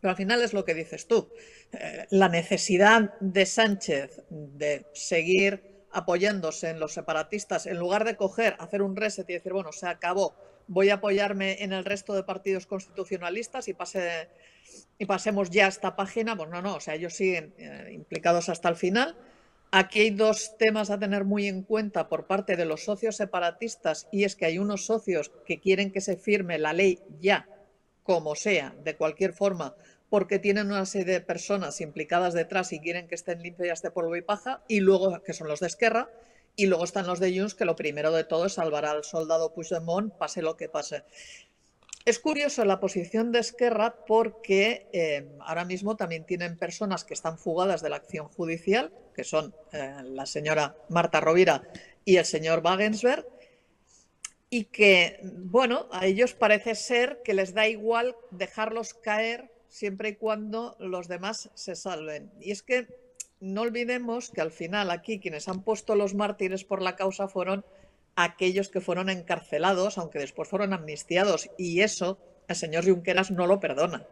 Pero 0.00 0.10
al 0.10 0.16
final 0.16 0.42
es 0.42 0.52
lo 0.52 0.64
que 0.64 0.74
dices 0.74 1.08
tú, 1.08 1.28
eh, 1.72 2.06
la 2.10 2.28
necesidad 2.28 3.14
de 3.20 3.46
Sánchez 3.46 4.22
de 4.28 4.86
seguir 4.92 5.84
apoyándose 5.90 6.68
en 6.68 6.78
los 6.78 6.92
separatistas 6.92 7.66
en 7.66 7.78
lugar 7.78 8.04
de 8.04 8.16
coger, 8.16 8.56
hacer 8.58 8.82
un 8.82 8.96
reset 8.96 9.28
y 9.30 9.34
decir, 9.34 9.52
bueno, 9.52 9.72
se 9.72 9.88
acabó, 9.88 10.34
voy 10.68 10.90
a 10.90 10.94
apoyarme 10.94 11.62
en 11.62 11.72
el 11.72 11.84
resto 11.84 12.14
de 12.14 12.22
partidos 12.22 12.66
constitucionalistas 12.66 13.68
y 13.68 13.74
pase 13.74 14.28
y 14.98 15.06
pasemos 15.06 15.50
ya 15.50 15.66
a 15.66 15.68
esta 15.68 15.96
página, 15.96 16.36
pues 16.36 16.48
no, 16.50 16.62
no, 16.62 16.76
o 16.76 16.80
sea, 16.80 16.94
ellos 16.94 17.14
siguen 17.14 17.54
eh, 17.58 17.90
implicados 17.92 18.48
hasta 18.48 18.68
el 18.68 18.76
final. 18.76 19.16
Aquí 19.72 20.00
hay 20.00 20.10
dos 20.10 20.56
temas 20.58 20.90
a 20.90 20.98
tener 20.98 21.24
muy 21.24 21.48
en 21.48 21.62
cuenta 21.62 22.08
por 22.08 22.26
parte 22.26 22.56
de 22.56 22.64
los 22.64 22.84
socios 22.84 23.16
separatistas 23.16 24.08
y 24.12 24.24
es 24.24 24.36
que 24.36 24.46
hay 24.46 24.58
unos 24.58 24.86
socios 24.86 25.32
que 25.44 25.60
quieren 25.60 25.90
que 25.92 26.00
se 26.00 26.16
firme 26.16 26.58
la 26.58 26.72
ley 26.72 27.00
ya, 27.20 27.48
como 28.02 28.36
sea, 28.36 28.74
de 28.84 28.96
cualquier 28.96 29.32
forma, 29.32 29.74
porque 30.08 30.38
tienen 30.38 30.68
una 30.68 30.86
serie 30.86 31.14
de 31.14 31.20
personas 31.20 31.80
implicadas 31.80 32.32
detrás 32.32 32.72
y 32.72 32.80
quieren 32.80 33.08
que 33.08 33.16
estén 33.16 33.42
limpias 33.42 33.82
de 33.82 33.90
polvo 33.90 34.14
y 34.16 34.22
paja, 34.22 34.62
y 34.68 34.78
luego, 34.80 35.20
que 35.24 35.32
son 35.32 35.48
los 35.48 35.60
de 35.60 35.66
Esquerra, 35.66 36.08
Y 36.58 36.66
luego 36.66 36.84
están 36.84 37.06
los 37.06 37.20
de 37.20 37.38
Junts, 37.38 37.54
que 37.54 37.66
lo 37.66 37.76
primero 37.76 38.12
de 38.12 38.24
todo 38.24 38.46
es 38.46 38.54
salvar 38.54 38.86
al 38.86 39.04
soldado 39.04 39.52
Puigdemont, 39.52 40.14
pase 40.14 40.40
lo 40.40 40.56
que 40.56 40.70
pase. 40.70 41.04
Es 42.06 42.20
curioso 42.20 42.64
la 42.64 42.78
posición 42.78 43.32
de 43.32 43.40
Esquerra 43.40 43.96
porque 44.06 44.86
eh, 44.92 45.26
ahora 45.40 45.64
mismo 45.64 45.96
también 45.96 46.24
tienen 46.24 46.56
personas 46.56 47.02
que 47.02 47.14
están 47.14 47.36
fugadas 47.36 47.82
de 47.82 47.90
la 47.90 47.96
acción 47.96 48.28
judicial, 48.28 48.92
que 49.12 49.24
son 49.24 49.52
eh, 49.72 49.92
la 50.04 50.24
señora 50.24 50.76
Marta 50.88 51.18
Rovira 51.18 51.64
y 52.04 52.18
el 52.18 52.24
señor 52.24 52.62
Wagensberg, 52.64 53.26
y 54.48 54.66
que, 54.66 55.18
bueno, 55.24 55.88
a 55.90 56.06
ellos 56.06 56.32
parece 56.32 56.76
ser 56.76 57.22
que 57.24 57.34
les 57.34 57.54
da 57.54 57.66
igual 57.66 58.14
dejarlos 58.30 58.94
caer 58.94 59.50
siempre 59.68 60.10
y 60.10 60.14
cuando 60.14 60.76
los 60.78 61.08
demás 61.08 61.50
se 61.54 61.74
salven. 61.74 62.30
Y 62.40 62.52
es 62.52 62.62
que 62.62 62.86
no 63.40 63.62
olvidemos 63.62 64.30
que 64.30 64.42
al 64.42 64.52
final 64.52 64.92
aquí 64.92 65.18
quienes 65.18 65.48
han 65.48 65.64
puesto 65.64 65.96
los 65.96 66.14
mártires 66.14 66.62
por 66.62 66.82
la 66.82 66.94
causa 66.94 67.26
fueron 67.26 67.64
aquellos 68.16 68.68
que 68.68 68.80
fueron 68.80 69.08
encarcelados, 69.10 69.98
aunque 69.98 70.18
después 70.18 70.48
fueron 70.48 70.72
amnistiados. 70.72 71.48
Y 71.56 71.82
eso 71.82 72.18
el 72.48 72.56
señor 72.56 72.84
Junqueras 72.84 73.30
no 73.30 73.46
lo 73.46 73.60
perdona. 73.60 74.06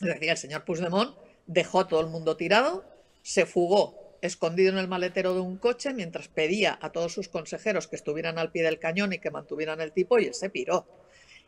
Es 0.00 0.08
decir, 0.08 0.30
el 0.30 0.36
señor 0.36 0.64
Puigdemont 0.64 1.16
dejó 1.46 1.80
a 1.80 1.88
todo 1.88 2.00
el 2.00 2.08
mundo 2.08 2.36
tirado, 2.36 2.84
se 3.22 3.46
fugó 3.46 4.18
escondido 4.22 4.70
en 4.72 4.78
el 4.78 4.88
maletero 4.88 5.34
de 5.34 5.40
un 5.40 5.56
coche 5.56 5.94
mientras 5.94 6.28
pedía 6.28 6.78
a 6.80 6.90
todos 6.92 7.12
sus 7.12 7.28
consejeros 7.28 7.88
que 7.88 7.96
estuvieran 7.96 8.38
al 8.38 8.50
pie 8.50 8.62
del 8.62 8.78
cañón 8.78 9.12
y 9.12 9.18
que 9.18 9.30
mantuvieran 9.30 9.80
el 9.80 9.92
tipo 9.92 10.18
y 10.18 10.26
él 10.26 10.34
se 10.34 10.50
piró. 10.50 10.86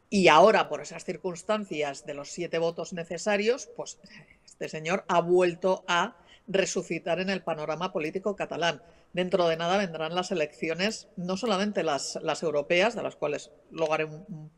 Y 0.08 0.28
ahora, 0.28 0.68
por 0.68 0.82
esas 0.82 1.04
circunstancias 1.04 2.04
de 2.04 2.14
los 2.14 2.30
siete 2.30 2.58
votos 2.58 2.92
necesarios, 2.92 3.68
pues 3.76 3.98
este 4.44 4.68
señor 4.68 5.04
ha 5.08 5.20
vuelto 5.20 5.84
a 5.88 6.16
resucitar 6.46 7.20
en 7.20 7.30
el 7.30 7.42
panorama 7.42 7.92
político 7.92 8.36
catalán. 8.36 8.82
Dentro 9.12 9.46
de 9.46 9.56
nada 9.56 9.76
vendrán 9.76 10.14
las 10.14 10.30
elecciones, 10.30 11.08
no 11.16 11.36
solamente 11.36 11.82
las, 11.82 12.18
las 12.22 12.42
europeas, 12.42 12.94
de 12.94 13.02
las 13.02 13.16
cuales 13.16 13.50
luego 13.70 13.92
haré 13.92 14.08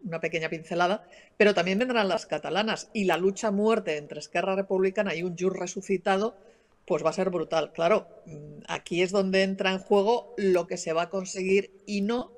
una 0.05 0.21
pequeña 0.21 0.49
pincelada, 0.49 1.05
pero 1.37 1.55
también 1.55 1.79
vendrán 1.79 2.09
las 2.09 2.27
catalanas. 2.27 2.89
Y 2.93 3.05
la 3.05 3.17
lucha 3.17 3.51
muerte 3.51 3.97
entre 3.97 4.21
Esquerra 4.21 4.55
Republicana 4.55 5.15
y 5.15 5.25
un 5.25 5.37
Jur 5.37 5.59
resucitado 5.59 6.37
pues 6.87 7.05
va 7.05 7.11
a 7.11 7.15
ser 7.15 7.31
brutal. 7.31 7.73
Claro, 7.73 8.09
mm, 8.27 8.63
aquí 8.69 9.03
es 9.03 9.11
donde 9.11 9.43
entra 9.43 9.73
en 9.73 9.79
juego 9.79 10.35
lo 10.37 10.67
que 10.67 10.77
se 10.77 10.93
va 10.93 11.03
a 11.03 11.11
conseguir 11.11 11.83
y 11.87 12.03
no, 12.03 12.33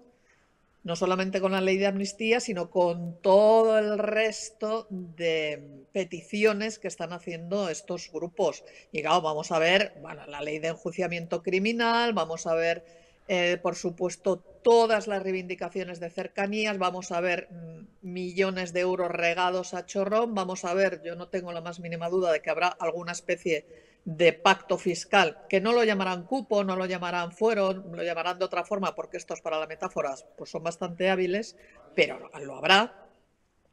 no 0.87 0.95
solamente 0.95 1.41
con 1.41 1.51
la 1.51 1.61
ley 1.61 1.79
de 1.79 1.89
amnistía, 1.89 2.39
sino 2.39 2.71
con 2.71 3.21
todo 3.21 3.77
el 3.77 3.99
resto 3.99 4.87
de 4.89 5.85
peticiones 5.91 6.79
que 6.79 6.87
están 6.87 7.13
haciendo 7.13 7.69
estos 7.69 8.09
grupos. 8.13 8.63
Y 8.93 9.03
claro, 9.03 9.21
vamos 9.21 9.51
a 9.51 9.59
ver, 9.59 9.95
bueno, 10.01 10.25
la 10.29 10.41
ley 10.43 10.61
de 10.61 10.69
enjuiciamiento 10.69 11.43
criminal, 11.43 12.13
vamos 12.13 12.47
a 12.47 12.55
ver, 12.55 12.85
eh, 13.27 13.59
por 13.61 13.75
supuesto, 13.75 14.37
todas 14.63 15.09
las 15.09 15.25
reivindicaciones 15.25 15.99
de 15.99 16.09
cercanías, 16.09 16.79
vamos 16.79 17.11
a 17.11 17.21
ver 17.21 17.49
mm, 17.51 17.87
millones 18.03 18.73
de 18.73 18.79
euros 18.79 19.11
regados 19.11 19.75
a 19.75 19.87
chorrón, 19.87 20.37
vamos 20.37 20.65
a 20.65 20.73
ver, 20.73 21.03
yo 21.03 21.17
no 21.17 21.27
tengo 21.27 21.51
la 21.51 21.63
más 21.63 21.81
mínima 21.81 22.09
duda 22.09 22.31
de 22.31 22.43
que 22.43 22.51
habrá 22.51 22.69
alguna 22.69 23.11
especie 23.11 23.67
de 24.07 24.33
pacto 24.33 24.79
fiscal, 24.79 25.37
que 25.49 25.61
no 25.61 25.73
lo 25.73 25.83
llamarán 25.83 26.27
cupo, 26.27 26.63
no 26.63 26.77
lo 26.77 26.87
llamarán 26.87 27.33
fuero, 27.33 27.73
lo 27.73 28.05
llamarán 28.05 28.39
de 28.39 28.45
otra 28.45 28.65
forma, 28.65 28.95
porque 28.95 29.17
estos 29.17 29.41
para 29.41 29.59
las 29.59 29.69
metáforas 29.69 30.27
pues 30.39 30.49
son 30.49 30.63
bastante 30.63 31.11
hábiles, 31.11 31.57
pero 31.97 32.31
lo 32.39 32.55
habrá. 32.55 33.09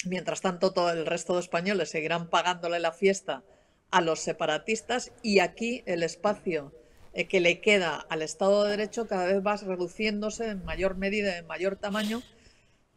Mientras 0.06 0.42
tanto, 0.42 0.74
todo 0.74 0.90
el 0.90 1.06
resto 1.06 1.36
de 1.36 1.42
españoles 1.42 1.92
seguirán 1.92 2.32
pagándole 2.32 2.80
la 2.80 2.92
fiesta 2.92 3.44
a 3.92 4.02
los 4.02 4.22
separatistas 4.22 5.12
y 5.22 5.38
aquí 5.38 5.84
el 5.86 6.02
espacio 6.02 6.74
eh, 7.14 7.28
que 7.28 7.40
le 7.40 7.62
queda 7.62 8.04
al 8.10 8.24
Estado 8.24 8.64
de 8.64 8.72
Derecho 8.72 9.06
cada 9.06 9.28
vez 9.28 9.46
va 9.46 9.56
reduciéndose 9.58 10.48
en 10.48 10.66
mayor 10.66 10.98
medida, 10.98 11.38
en 11.38 11.46
mayor 11.46 11.76
tamaño, 11.76 12.24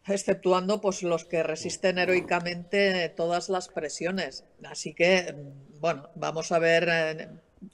exceptuando 0.09 0.81
pues 0.81 1.03
los 1.03 1.25
que 1.25 1.43
resisten 1.43 1.97
heroicamente 1.97 3.09
todas 3.09 3.49
las 3.49 3.67
presiones. 3.67 4.45
Así 4.63 4.93
que, 4.93 5.35
bueno, 5.79 6.09
vamos 6.15 6.51
a 6.51 6.59
ver, 6.59 6.87
eh, 6.89 7.27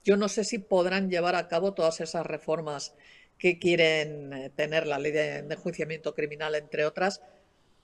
yo 0.03 0.17
no 0.17 0.27
sé 0.29 0.43
si 0.43 0.59
podrán 0.59 1.09
llevar 1.09 1.35
a 1.35 1.47
cabo 1.47 1.73
todas 1.73 2.01
esas 2.01 2.25
reformas 2.25 2.95
que 3.37 3.59
quieren 3.59 4.33
eh, 4.33 4.49
tener 4.55 4.87
la 4.87 4.99
ley 4.99 5.11
de 5.11 5.37
enjuiciamiento 5.39 6.15
criminal, 6.15 6.55
entre 6.55 6.85
otras, 6.85 7.21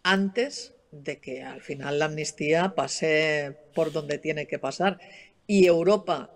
antes 0.03 0.73
de 0.91 1.19
que 1.19 1.43
al 1.43 1.61
final 1.61 1.99
la 1.99 2.05
amnistía 2.05 2.73
pase 2.75 3.57
por 3.75 3.91
donde 3.91 4.17
tiene 4.17 4.47
que 4.47 4.59
pasar. 4.59 4.99
Y 5.45 5.65
Europa 5.65 6.31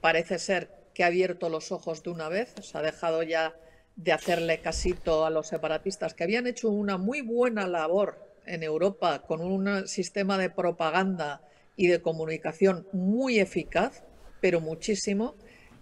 parece 0.00 0.38
ser 0.38 0.70
que 0.94 1.04
ha 1.04 1.08
abierto 1.08 1.48
los 1.48 1.72
ojos 1.72 2.02
de 2.02 2.10
una 2.10 2.28
vez, 2.28 2.52
se 2.60 2.76
ha 2.76 2.82
dejado 2.82 3.22
ya 3.22 3.54
de 3.98 4.12
hacerle 4.12 4.60
casito 4.60 5.26
a 5.26 5.30
los 5.30 5.48
separatistas, 5.48 6.14
que 6.14 6.22
habían 6.22 6.46
hecho 6.46 6.70
una 6.70 6.98
muy 6.98 7.20
buena 7.20 7.66
labor 7.66 8.24
en 8.46 8.62
Europa 8.62 9.22
con 9.26 9.40
un 9.40 9.88
sistema 9.88 10.38
de 10.38 10.50
propaganda 10.50 11.42
y 11.74 11.88
de 11.88 12.00
comunicación 12.00 12.86
muy 12.92 13.40
eficaz, 13.40 14.04
pero 14.40 14.60
muchísimo, 14.60 15.34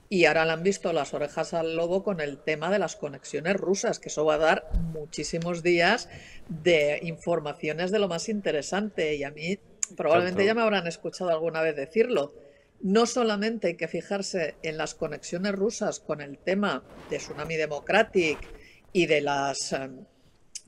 y 0.09 0.25
ahora 0.25 0.47
le 0.47 0.53
han 0.53 0.63
visto 0.63 0.95
las 0.95 1.13
orejas 1.13 1.53
al 1.53 1.77
lobo 1.77 2.03
con 2.03 2.21
el 2.21 2.39
tema 2.39 2.71
de 2.71 2.79
las 2.79 2.97
conexiones 2.97 3.55
rusas, 3.57 3.99
que 3.99 4.09
eso 4.09 4.25
va 4.25 4.35
a 4.35 4.39
dar 4.39 4.71
muchísimos 4.95 5.63
días 5.63 6.09
de 6.49 7.01
informaciones 7.03 7.91
de 7.91 7.99
lo 7.99 8.09
más 8.09 8.31
interesante. 8.31 9.15
Y 9.17 9.25
a 9.25 9.31
mí 9.31 9.59
probablemente 9.95 10.45
ya 10.45 10.55
me 10.55 10.63
habrán 10.63 10.87
escuchado 10.87 11.31
alguna 11.31 11.61
vez 11.61 11.77
decirlo 11.77 12.33
no 12.81 13.07
solamente 13.07 13.69
hay 13.69 13.75
que 13.77 13.89
fijarse 13.89 14.57
en 14.63 14.77
las 14.77 14.95
conexiones 14.95 15.53
rusas 15.53 16.01
con 16.01 16.21
el 16.21 16.39
tema 16.39 16.83
de 17.11 17.19
Tsunami 17.19 17.57
Democratic 17.57 18.39
y 18.93 19.07
de 19.07 19.21
las, 19.21 19.73
em, 19.73 20.05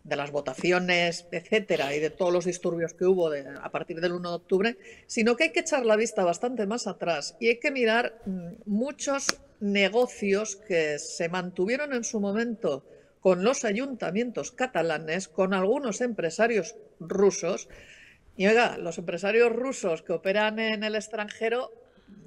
de 0.05 0.17
las 0.17 0.31
votaciones, 0.31 1.27
etcétera, 1.31 1.95
y 1.95 2.01
de 2.01 2.11
todos 2.11 2.33
los 2.33 2.45
disturbios 2.45 2.95
que 2.95 3.05
hubo 3.05 3.31
a 3.31 3.71
partir 3.71 4.01
del 4.01 4.13
1 4.13 4.31
de 4.31 4.37
octubre, 4.37 4.79
sino 5.07 5.37
que 5.37 5.45
hay 5.45 5.53
que 5.53 5.61
echar 5.61 5.85
la 5.85 5.97
vista 5.97 6.25
bastante 6.25 6.67
más 6.67 6.87
atrás 6.87 7.37
y 7.41 7.49
hay 7.49 7.59
que 7.59 7.71
mirar 7.71 8.21
mm, 8.25 8.49
muchos 8.65 9.27
negocios 9.61 10.57
que 10.57 10.99
se 10.99 11.29
mantuvieron 11.29 11.93
en 11.93 12.05
su 12.05 12.21
momento 12.21 12.85
con 13.21 13.45
los 13.45 13.65
ayuntamientos 13.65 14.53
catalanes, 14.53 15.29
con 15.29 15.53
algunos 15.53 16.01
empresarios 16.01 16.77
rusos. 17.01 17.69
Y 18.37 18.47
oiga, 18.47 18.79
los 18.79 18.99
empresarios 18.99 19.53
rusos 19.53 20.03
que 20.03 20.13
operan 20.13 20.59
en 20.59 20.85
el 20.85 20.95
extranjero 20.95 21.73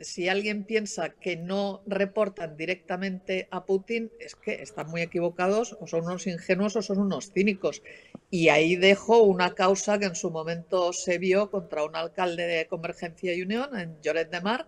si 0.01 0.27
alguien 0.29 0.63
piensa 0.63 1.09
que 1.09 1.37
no 1.37 1.81
reportan 1.85 2.57
directamente 2.57 3.47
a 3.51 3.65
Putin, 3.65 4.11
es 4.19 4.35
que 4.35 4.61
están 4.61 4.89
muy 4.89 5.01
equivocados, 5.01 5.77
o 5.79 5.87
son 5.87 6.05
unos 6.05 6.27
ingenuos 6.27 6.75
o 6.75 6.81
son 6.81 6.99
unos 6.99 7.31
cínicos. 7.31 7.81
Y 8.29 8.49
ahí 8.49 8.75
dejo 8.75 9.21
una 9.21 9.53
causa 9.53 9.99
que 9.99 10.05
en 10.05 10.15
su 10.15 10.31
momento 10.31 10.93
se 10.93 11.17
vio 11.17 11.51
contra 11.51 11.83
un 11.83 11.95
alcalde 11.95 12.47
de 12.47 12.67
Convergencia 12.67 13.33
y 13.33 13.41
Unión 13.41 13.77
en 13.77 14.01
Lloret 14.01 14.31
de 14.31 14.41
Mar, 14.41 14.67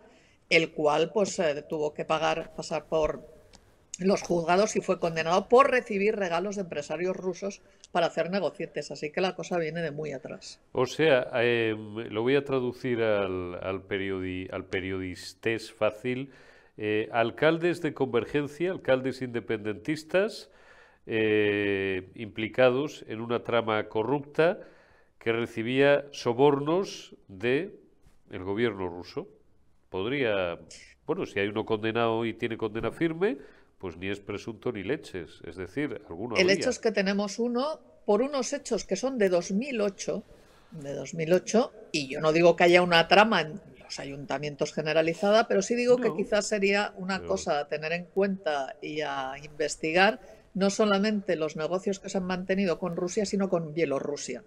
el 0.49 0.71
cual 0.71 1.11
pues 1.11 1.39
eh, 1.39 1.63
tuvo 1.67 1.93
que 1.93 2.05
pagar, 2.05 2.53
pasar 2.55 2.85
por 2.85 3.32
los 3.99 4.21
juzgados 4.21 4.75
y 4.75 4.81
fue 4.81 4.99
condenado 4.99 5.47
por 5.47 5.69
recibir 5.69 6.15
regalos 6.15 6.55
de 6.55 6.63
empresarios 6.63 7.15
rusos 7.15 7.61
para 7.91 8.07
hacer 8.07 8.31
negocietes. 8.31 8.91
Así 8.91 9.11
que 9.11 9.21
la 9.21 9.35
cosa 9.35 9.57
viene 9.57 9.81
de 9.81 9.91
muy 9.91 10.11
atrás. 10.11 10.59
O 10.71 10.85
sea, 10.85 11.29
em, 11.35 11.95
lo 12.09 12.23
voy 12.23 12.35
a 12.35 12.43
traducir 12.43 13.01
al, 13.01 13.59
al 13.63 13.83
periodistés 14.65 15.71
fácil. 15.71 16.31
Eh, 16.77 17.07
alcaldes 17.11 17.81
de 17.81 17.93
convergencia, 17.93 18.71
alcaldes 18.71 19.21
independentistas 19.21 20.49
eh, 21.05 22.09
implicados 22.15 23.05
en 23.07 23.21
una 23.21 23.43
trama 23.43 23.89
corrupta 23.89 24.59
que 25.19 25.31
recibía 25.31 26.05
sobornos 26.11 27.15
de 27.27 27.79
el 28.31 28.43
gobierno 28.43 28.87
ruso. 28.87 29.27
Podría, 29.89 30.57
bueno, 31.05 31.27
si 31.27 31.39
hay 31.39 31.47
uno 31.47 31.65
condenado 31.65 32.25
y 32.25 32.33
tiene 32.33 32.57
condena 32.57 32.91
firme, 32.91 33.37
pues 33.83 33.97
ni 33.97 34.07
es 34.07 34.21
presunto 34.21 34.71
ni 34.71 34.81
leches. 34.81 35.41
Es 35.45 35.57
decir, 35.57 36.01
alguno. 36.07 36.37
El 36.37 36.49
hecho 36.49 36.69
es 36.69 36.79
que 36.79 36.93
tenemos 36.93 37.37
uno 37.37 37.81
por 38.05 38.21
unos 38.21 38.53
hechos 38.53 38.85
que 38.85 38.95
son 38.95 39.17
de 39.17 39.27
2008, 39.27 40.23
de 40.71 40.93
2008, 40.93 41.73
y 41.91 42.07
yo 42.07 42.21
no 42.21 42.31
digo 42.31 42.55
que 42.55 42.63
haya 42.63 42.81
una 42.81 43.09
trama 43.09 43.41
en 43.41 43.59
los 43.83 43.99
ayuntamientos 43.99 44.71
generalizada, 44.71 45.49
pero 45.49 45.61
sí 45.61 45.75
digo 45.75 45.97
que 45.97 46.13
quizás 46.15 46.47
sería 46.47 46.93
una 46.95 47.23
cosa 47.25 47.59
a 47.59 47.67
tener 47.67 47.91
en 47.91 48.05
cuenta 48.05 48.77
y 48.81 49.01
a 49.01 49.33
investigar, 49.43 50.21
no 50.53 50.69
solamente 50.69 51.35
los 51.35 51.57
negocios 51.57 51.99
que 51.99 52.07
se 52.07 52.19
han 52.19 52.25
mantenido 52.25 52.79
con 52.79 52.95
Rusia, 52.95 53.25
sino 53.25 53.49
con 53.49 53.73
Bielorrusia. 53.73 54.45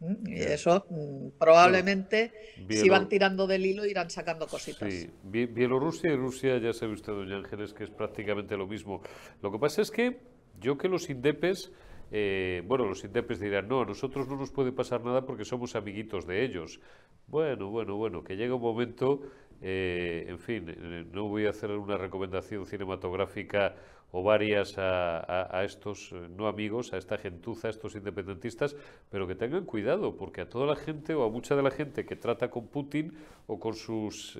¿Mm? 0.00 0.28
Y 0.28 0.40
eso 0.40 0.86
mm, 0.90 1.38
probablemente, 1.38 2.32
si 2.68 2.88
van 2.88 3.08
tirando 3.08 3.46
del 3.46 3.64
hilo, 3.64 3.86
irán 3.86 4.10
sacando 4.10 4.46
cositas. 4.46 4.92
Sí, 4.92 5.10
Bielorrusia 5.22 6.12
y 6.12 6.16
Rusia, 6.16 6.58
ya 6.58 6.72
sabe 6.72 6.92
usted, 6.92 7.12
doña 7.12 7.36
Ángeles, 7.36 7.72
que 7.72 7.84
es 7.84 7.90
prácticamente 7.90 8.56
lo 8.56 8.66
mismo. 8.66 9.00
Lo 9.42 9.50
que 9.50 9.58
pasa 9.58 9.82
es 9.82 9.90
que 9.90 10.20
yo 10.60 10.76
que 10.76 10.88
los 10.88 11.08
indepes, 11.10 11.72
eh, 12.10 12.62
bueno, 12.66 12.84
los 12.84 13.04
indepes 13.04 13.40
dirán, 13.40 13.68
no, 13.68 13.82
a 13.82 13.86
nosotros 13.86 14.28
no 14.28 14.36
nos 14.36 14.50
puede 14.50 14.72
pasar 14.72 15.04
nada 15.04 15.24
porque 15.24 15.44
somos 15.44 15.74
amiguitos 15.76 16.26
de 16.26 16.44
ellos. 16.44 16.80
Bueno, 17.26 17.70
bueno, 17.70 17.96
bueno, 17.96 18.22
que 18.22 18.36
llega 18.36 18.54
un 18.54 18.62
momento 18.62 19.22
eh, 19.62 20.26
en 20.28 20.38
fin, 20.38 20.66
eh, 20.68 21.04
no 21.12 21.28
voy 21.28 21.46
a 21.46 21.50
hacer 21.50 21.70
una 21.70 21.96
recomendación 21.96 22.66
cinematográfica 22.66 23.74
o 24.12 24.22
varias 24.22 24.76
a, 24.78 25.62
estos 25.64 26.12
eh, 26.12 26.28
no 26.36 26.46
amigos, 26.46 26.92
a 26.92 26.96
esta 26.96 27.18
gentuza, 27.18 27.68
a 27.68 27.70
estos 27.70 27.94
independentistas, 27.96 28.76
pero 29.10 29.26
que 29.26 29.34
tengan 29.34 29.64
cuidado, 29.64 30.16
porque 30.16 30.40
a 30.40 30.48
toda 30.48 30.66
la 30.66 30.76
gente 30.76 31.14
o 31.14 31.24
a 31.24 31.30
mucha 31.30 31.56
de 31.56 31.62
la 31.62 31.70
gente 31.70 32.06
que 32.06 32.16
trata 32.16 32.50
con 32.50 32.68
Putin 32.68 33.12
o 33.46 33.58
con 33.58 33.74
sus 33.74 34.38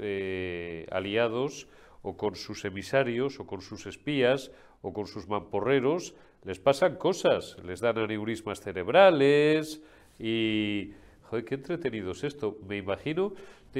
aliados 0.90 1.68
o 2.02 2.16
con 2.16 2.36
sus 2.36 2.64
emisarios 2.64 3.40
o 3.40 3.46
con 3.46 3.60
sus 3.60 3.86
espías 3.86 4.52
o 4.82 4.92
con 4.92 5.06
sus 5.06 5.28
mamporreros, 5.28 6.14
les 6.44 6.60
pasan 6.60 6.94
cosas, 6.96 7.56
les 7.64 7.80
dan 7.80 7.98
aneurismas 7.98 8.60
cerebrales 8.60 9.82
y 10.18 10.92
Joder, 11.28 11.44
qué 11.44 11.56
entretenido 11.56 12.12
es 12.12 12.22
esto. 12.22 12.56
Me 12.68 12.76
imagino, 12.76 13.32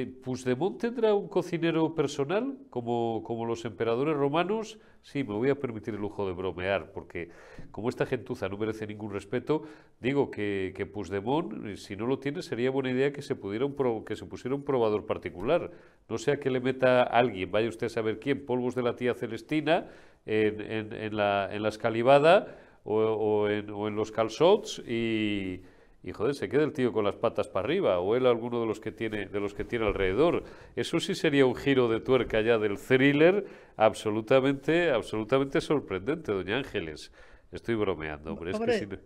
¿Puigdemont 0.05 0.77
tendrá 0.79 1.13
un 1.13 1.27
cocinero 1.27 1.95
personal 1.95 2.57
como, 2.69 3.23
como 3.23 3.45
los 3.45 3.63
emperadores 3.63 4.15
romanos? 4.17 4.77
Sí, 5.01 5.23
me 5.23 5.33
voy 5.33 5.49
a 5.49 5.55
permitir 5.55 5.93
el 5.95 6.01
lujo 6.01 6.27
de 6.27 6.33
bromear, 6.33 6.91
porque 6.91 7.29
como 7.71 7.87
esta 7.87 8.05
gentuza 8.05 8.49
no 8.49 8.57
merece 8.57 8.85
ningún 8.85 9.13
respeto, 9.13 9.63
digo 10.01 10.29
que, 10.29 10.73
que 10.75 10.85
Puigdemont, 10.85 11.77
si 11.77 11.95
no 11.95 12.05
lo 12.05 12.19
tiene, 12.19 12.41
sería 12.41 12.69
buena 12.69 12.91
idea 12.91 13.13
que 13.13 13.21
se, 13.21 13.35
pudiera 13.35 13.65
un 13.65 14.03
que 14.03 14.17
se 14.17 14.25
pusiera 14.25 14.53
un 14.53 14.63
probador 14.63 15.05
particular. 15.05 15.71
No 16.09 16.17
sea 16.17 16.39
que 16.39 16.51
le 16.51 16.59
meta 16.59 17.03
alguien, 17.03 17.49
vaya 17.49 17.69
usted 17.69 17.87
a 17.87 17.89
saber 17.89 18.19
quién, 18.19 18.45
polvos 18.45 18.75
de 18.75 18.83
la 18.83 18.95
tía 18.95 19.13
Celestina 19.13 19.87
en, 20.25 20.59
en, 20.59 20.93
en 20.93 21.15
la, 21.15 21.49
en 21.51 21.63
la 21.63 21.69
escalivada 21.69 22.57
o, 22.83 22.97
o, 22.99 23.49
en, 23.49 23.69
o 23.69 23.87
en 23.87 23.95
los 23.95 24.11
calzots 24.11 24.79
y 24.79 25.61
y 26.03 26.11
joder, 26.11 26.35
se 26.35 26.47
queda 26.47 26.63
el 26.63 26.73
tío 26.73 26.93
con 26.93 27.03
las 27.05 27.15
patas 27.15 27.47
para 27.47 27.65
arriba 27.65 27.99
o 27.99 28.15
él 28.15 28.25
alguno 28.25 28.61
de 28.61 28.67
los 28.67 28.79
que 28.79 28.91
tiene 28.91 29.25
de 29.25 29.39
los 29.39 29.53
que 29.53 29.65
tiene 29.65 29.85
alrededor. 29.85 30.43
Eso 30.75 30.99
sí 30.99 31.15
sería 31.15 31.45
un 31.45 31.55
giro 31.55 31.89
de 31.89 31.99
tuerca 31.99 32.41
ya 32.41 32.57
del 32.57 32.77
thriller 32.77 33.45
absolutamente 33.75 34.91
absolutamente 34.91 35.59
sorprendente, 35.61 36.31
doña 36.31 36.57
Ángeles. 36.57 37.11
Estoy 37.51 37.75
bromeando, 37.75 38.33
hombre, 38.33 38.51
es 38.51 38.59
que 38.59 38.99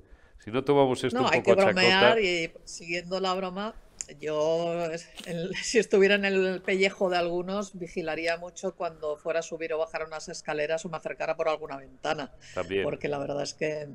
si 0.43 0.49
no, 0.49 0.63
tomamos 0.63 1.03
esto 1.03 1.19
no, 1.19 1.27
un 1.27 1.33
hay 1.33 1.43
que 1.43 1.53
bromear 1.53 2.19
y 2.19 2.51
siguiendo 2.63 3.19
la 3.19 3.35
broma, 3.35 3.75
yo, 4.19 4.89
si 5.63 5.79
estuviera 5.79 6.15
en 6.15 6.25
el 6.25 6.61
pellejo 6.61 7.09
de 7.09 7.17
algunos, 7.17 7.77
vigilaría 7.77 8.37
mucho 8.37 8.75
cuando 8.75 9.17
fuera 9.17 9.39
a 9.39 9.43
subir 9.43 9.73
o 9.73 9.77
bajar 9.77 10.05
unas 10.05 10.29
escaleras 10.29 10.85
o 10.85 10.89
me 10.89 10.97
acercara 10.97 11.35
por 11.35 11.49
alguna 11.49 11.77
ventana. 11.77 12.31
También. 12.53 12.83
Porque 12.83 13.07
la 13.07 13.17
verdad 13.17 13.43
es 13.43 13.53
que 13.53 13.87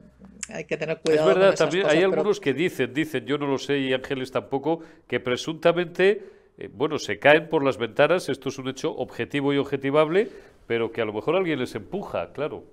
hay 0.48 0.64
que 0.64 0.76
tener 0.76 1.00
cuidado. 1.00 1.30
Es 1.30 1.36
verdad, 1.36 1.54
también 1.54 1.86
hay 1.86 2.02
algunos 2.02 2.40
que 2.40 2.54
dicen, 2.54 2.92
dicen, 2.92 3.26
yo 3.26 3.38
no 3.38 3.46
lo 3.46 3.58
sé 3.58 3.78
y 3.78 3.92
Ángeles 3.92 4.30
tampoco, 4.30 4.80
que 5.06 5.20
presuntamente, 5.20 6.24
eh, 6.58 6.68
bueno, 6.72 6.98
se 6.98 7.18
caen 7.18 7.48
por 7.48 7.64
las 7.64 7.76
ventanas, 7.76 8.28
esto 8.28 8.48
es 8.48 8.58
un 8.58 8.68
hecho 8.68 8.94
objetivo 8.96 9.52
y 9.52 9.58
objetivable, 9.58 10.28
pero 10.66 10.92
que 10.92 11.00
a 11.00 11.04
lo 11.04 11.12
mejor 11.12 11.36
alguien 11.36 11.58
les 11.58 11.74
empuja, 11.74 12.32
claro. 12.32 12.64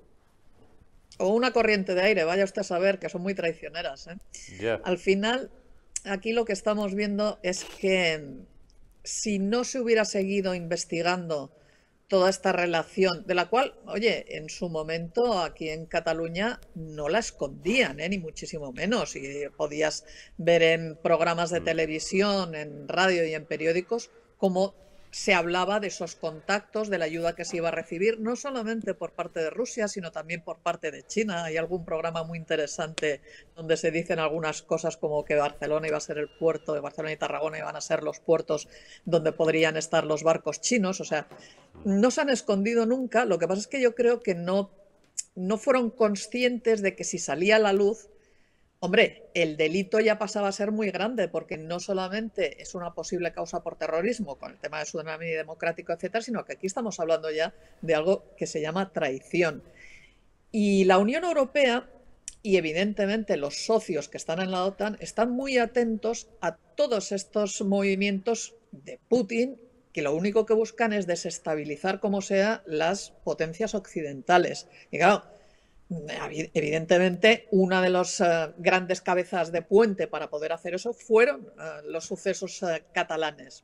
O 1.19 1.27
una 1.29 1.51
corriente 1.51 1.93
de 1.93 2.01
aire, 2.01 2.23
vaya 2.23 2.43
usted 2.43 2.61
a 2.61 2.63
saber, 2.63 2.97
que 2.97 3.07
son 3.07 3.21
muy 3.21 3.35
traicioneras. 3.35 4.07
¿eh? 4.07 4.79
Al 4.83 4.97
final, 4.97 5.51
aquí 6.05 6.33
lo 6.33 6.45
que 6.45 6.53
estamos 6.53 6.95
viendo 6.95 7.39
es 7.43 7.63
que 7.63 8.23
si 9.03 9.39
no 9.39 9.63
se 9.63 9.79
hubiera 9.79 10.05
seguido 10.05 10.55
investigando 10.55 11.51
toda 12.07 12.29
esta 12.29 12.51
relación, 12.51 13.25
de 13.25 13.33
la 13.33 13.49
cual, 13.49 13.73
oye, 13.87 14.37
en 14.37 14.49
su 14.49 14.69
momento 14.69 15.39
aquí 15.39 15.69
en 15.69 15.85
Cataluña 15.85 16.59
no 16.75 17.09
la 17.09 17.19
escondían, 17.19 17.99
¿eh? 17.99 18.09
ni 18.09 18.19
muchísimo 18.19 18.71
menos, 18.71 19.15
y 19.15 19.47
podías 19.57 20.05
ver 20.37 20.61
en 20.61 20.95
programas 20.95 21.49
de 21.49 21.61
mm. 21.61 21.65
televisión, 21.65 22.55
en 22.55 22.87
radio 22.87 23.25
y 23.25 23.33
en 23.33 23.45
periódicos 23.45 24.11
cómo 24.37 24.75
se 25.13 25.35
hablaba 25.35 25.79
de 25.79 25.87
esos 25.87 26.15
contactos, 26.15 26.89
de 26.89 26.97
la 26.97 27.05
ayuda 27.05 27.35
que 27.35 27.45
se 27.45 27.57
iba 27.57 27.67
a 27.67 27.71
recibir, 27.71 28.19
no 28.19 28.35
solamente 28.35 28.95
por 28.95 29.11
parte 29.11 29.41
de 29.41 29.51
Rusia, 29.51 29.87
sino 29.87 30.11
también 30.11 30.41
por 30.41 30.57
parte 30.57 30.89
de 30.89 31.05
China. 31.05 31.45
Hay 31.45 31.55
algún 31.55 31.85
programa 31.85 32.23
muy 32.23 32.39
interesante 32.39 33.21
donde 33.55 33.77
se 33.77 33.91
dicen 33.91 34.17
algunas 34.17 34.63
cosas 34.63 34.97
como 34.97 35.23
que 35.23 35.35
Barcelona 35.35 35.87
iba 35.87 35.97
a 35.97 36.01
ser 36.01 36.17
el 36.17 36.29
puerto 36.29 36.73
de 36.73 36.79
Barcelona 36.79 37.13
y 37.13 37.17
Tarragona 37.17 37.59
iban 37.59 37.75
a 37.75 37.81
ser 37.81 38.01
los 38.01 38.19
puertos 38.19 38.67
donde 39.05 39.31
podrían 39.31 39.77
estar 39.77 40.03
los 40.03 40.23
barcos 40.23 40.61
chinos. 40.61 40.99
O 40.99 41.05
sea, 41.05 41.27
no 41.85 42.09
se 42.09 42.21
han 42.21 42.31
escondido 42.31 42.87
nunca. 42.87 43.25
Lo 43.25 43.37
que 43.37 43.47
pasa 43.47 43.61
es 43.61 43.67
que 43.67 43.81
yo 43.81 43.93
creo 43.93 44.23
que 44.23 44.33
no, 44.33 44.71
no 45.35 45.59
fueron 45.59 45.91
conscientes 45.91 46.81
de 46.81 46.95
que 46.95 47.03
si 47.03 47.19
salía 47.19 47.57
a 47.57 47.59
la 47.59 47.73
luz 47.73 48.09
Hombre, 48.85 49.29
el 49.33 49.55
delito 49.55 50.01
ya 50.01 50.19
pasaba 50.19 50.49
a 50.49 50.51
ser 50.51 50.73
muy 50.73 50.91
grande 50.91 51.29
porque 51.29 51.57
no 51.57 51.79
solamente 51.79 52.61
es 52.61 52.75
una 52.75 52.93
posible 52.93 53.31
causa 53.31 53.63
por 53.63 53.77
terrorismo 53.77 54.35
con 54.37 54.51
el 54.51 54.57
tema 54.57 54.79
de 54.79 54.83
tsunami 54.83 55.29
democrático, 55.29 55.93
etcétera, 55.93 56.21
sino 56.21 56.43
que 56.43 56.51
aquí 56.51 56.67
estamos 56.67 56.99
hablando 56.99 57.31
ya 57.31 57.53
de 57.81 57.95
algo 57.95 58.25
que 58.35 58.45
se 58.45 58.59
llama 58.59 58.91
traición. 58.91 59.63
Y 60.51 60.83
la 60.83 60.97
Unión 60.97 61.23
Europea 61.23 61.89
y 62.41 62.57
evidentemente 62.57 63.37
los 63.37 63.65
socios 63.65 64.09
que 64.09 64.17
están 64.17 64.41
en 64.41 64.51
la 64.51 64.65
OTAN 64.65 64.97
están 64.99 65.31
muy 65.31 65.59
atentos 65.59 66.27
a 66.41 66.57
todos 66.57 67.13
estos 67.13 67.61
movimientos 67.61 68.53
de 68.73 68.99
Putin 69.07 69.61
que 69.93 70.01
lo 70.01 70.13
único 70.13 70.45
que 70.45 70.55
buscan 70.55 70.91
es 70.91 71.07
desestabilizar 71.07 72.01
como 72.01 72.21
sea 72.21 72.63
las 72.65 73.11
potencias 73.23 73.75
occidentales. 73.75 74.67
Y 74.91 74.97
claro, 74.97 75.23
Evidentemente, 76.53 77.47
una 77.51 77.81
de 77.81 77.89
las 77.89 78.19
eh, 78.21 78.53
grandes 78.57 79.01
cabezas 79.01 79.51
de 79.51 79.61
puente 79.61 80.07
para 80.07 80.29
poder 80.29 80.53
hacer 80.53 80.73
eso 80.73 80.93
fueron 80.93 81.47
eh, 81.59 81.81
los 81.85 82.05
sucesos 82.05 82.63
eh, 82.63 82.83
catalanes, 82.93 83.63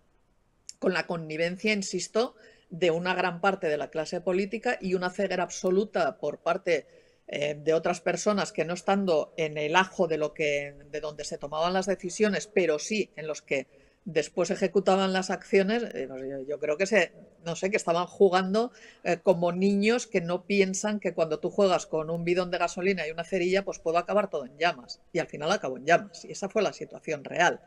con 0.80 0.94
la 0.94 1.08
connivencia, 1.08 1.74
insisto, 1.74 2.36
de 2.70 2.92
una 2.92 3.14
gran 3.16 3.42
parte 3.42 3.68
de 3.68 3.78
la 3.78 3.90
clase 3.90 4.22
política 4.22 4.78
y 4.80 4.94
una 4.94 5.10
ceguera 5.10 5.44
absoluta 5.44 6.18
por 6.18 6.40
parte 6.40 6.88
de 7.32 7.76
otras 7.76 8.02
personas 8.02 8.52
que 8.52 8.66
no 8.66 8.74
estando 8.74 9.36
en 9.38 9.60
el 9.60 9.76
ajo 9.76 10.08
de 10.08 10.18
lo 10.18 10.34
que 10.34 10.74
de 10.90 11.00
donde 11.00 11.24
se 11.26 11.38
tomaban 11.38 11.74
las 11.74 11.86
decisiones, 11.86 12.48
pero 12.48 12.80
sí 12.80 13.12
en 13.16 13.28
los 13.28 13.44
que 13.44 13.68
después 14.12 14.50
ejecutaban 14.50 15.14
las 15.14 15.30
acciones, 15.30 15.84
eh, 15.94 16.08
yo, 16.48 16.60
creo 16.60 16.78
que 16.78 16.88
se, 16.88 17.12
no 17.46 17.56
sé, 17.56 17.70
que 17.70 17.78
estaban 17.78 18.08
jugando 18.08 18.72
eh, 19.04 19.18
como 19.22 19.52
niños 19.52 20.08
que 20.08 20.22
no 20.22 20.46
piensan 20.46 21.00
que 21.00 21.14
cuando 21.14 21.40
tú 21.40 21.50
juegas 21.50 21.86
con 21.86 22.10
un 22.10 22.24
bidón 22.24 22.50
de 22.50 22.58
gasolina 22.58 23.08
y 23.08 23.12
una 23.12 23.24
cerilla, 23.24 23.64
pues 23.64 23.80
puedo 23.80 23.98
acabar 23.98 24.30
todo 24.30 24.46
en 24.46 24.58
llamas. 24.58 25.02
Y 25.14 25.20
al 25.20 25.28
final 25.28 25.52
acabó 25.52 25.78
en 25.78 25.86
llamas. 25.86 26.26
Y 26.26 26.32
esa 26.32 26.50
fue 26.50 26.62
la 26.62 26.74
situación 26.74 27.24
real. 27.24 27.62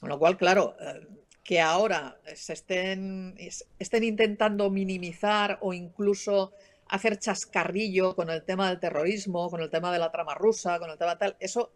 Con 0.00 0.08
lo 0.08 0.18
cual, 0.18 0.36
claro, 0.36 0.76
eh, 0.80 1.06
que 1.42 1.60
ahora 1.60 2.18
se 2.34 2.52
estén, 2.52 3.36
intentando 4.02 4.70
minimizar 4.70 5.58
o 5.62 5.72
incluso 5.72 6.52
hacer 6.88 7.18
chascarrillo 7.18 8.14
con 8.14 8.30
el 8.30 8.44
tema 8.44 8.68
del 8.68 8.78
terrorismo, 8.78 9.50
con 9.50 9.60
el 9.60 9.70
tema 9.70 9.92
de 9.92 9.98
la 9.98 10.12
trama 10.12 10.34
rusa, 10.34 10.78
con 10.78 10.90
el 10.90 10.98
tema 10.98 11.18
tal, 11.18 11.36
eso 11.40 11.72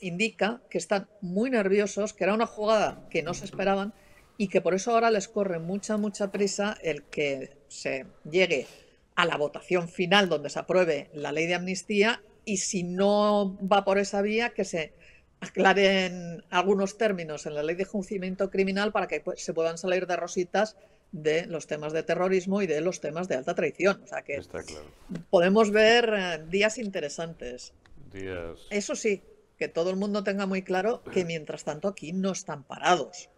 indica 0.00 0.62
que 0.70 0.78
están 0.78 1.08
muy 1.20 1.50
nerviosos, 1.50 2.12
que 2.12 2.24
era 2.24 2.34
una 2.34 2.46
jugada 2.46 3.06
que 3.10 3.22
no 3.22 3.34
se 3.34 3.44
esperaban 3.44 3.94
y 4.36 4.48
que 4.48 4.60
por 4.60 4.74
eso 4.74 4.92
ahora 4.92 5.10
les 5.10 5.28
corre 5.28 5.58
mucha, 5.58 5.96
mucha 5.96 6.32
prisa 6.32 6.76
el 6.82 7.04
que 7.04 7.56
se 7.68 8.06
llegue 8.30 8.66
a 9.14 9.26
la 9.26 9.36
votación 9.36 9.88
final 9.88 10.28
donde 10.28 10.50
se 10.50 10.58
apruebe 10.58 11.10
la 11.12 11.32
ley 11.32 11.46
de 11.46 11.54
amnistía 11.54 12.22
y 12.44 12.56
si 12.56 12.82
no 12.82 13.58
va 13.60 13.84
por 13.84 13.98
esa 13.98 14.22
vía, 14.22 14.50
que 14.50 14.64
se 14.64 14.94
aclaren 15.40 16.44
algunos 16.50 16.98
términos 16.98 17.46
en 17.46 17.54
la 17.54 17.62
ley 17.62 17.76
de 17.76 17.84
juiciamiento 17.84 18.50
criminal 18.50 18.92
para 18.92 19.08
que 19.08 19.22
se 19.36 19.54
puedan 19.54 19.78
salir 19.78 20.06
de 20.06 20.16
rositas 20.16 20.76
de 21.12 21.46
los 21.46 21.66
temas 21.66 21.92
de 21.92 22.02
terrorismo 22.02 22.62
y 22.62 22.66
de 22.66 22.80
los 22.80 23.00
temas 23.00 23.28
de 23.28 23.36
alta 23.36 23.54
traición. 23.54 24.02
O 24.02 24.06
sea 24.06 24.22
que 24.22 24.40
podemos 25.28 25.70
ver 25.70 26.14
eh, 26.16 26.44
días 26.48 26.78
interesantes. 26.78 27.72
Eso 28.70 28.94
sí, 28.94 29.22
que 29.60 29.68
todo 29.68 29.90
el 29.90 29.96
mundo 29.96 30.24
tenga 30.24 30.46
muy 30.46 30.62
claro 30.62 31.04
que 31.12 31.26
mientras 31.26 31.64
tanto 31.64 31.86
aquí 31.86 32.14
no 32.14 32.32
están 32.32 32.64
parados. 32.64 33.28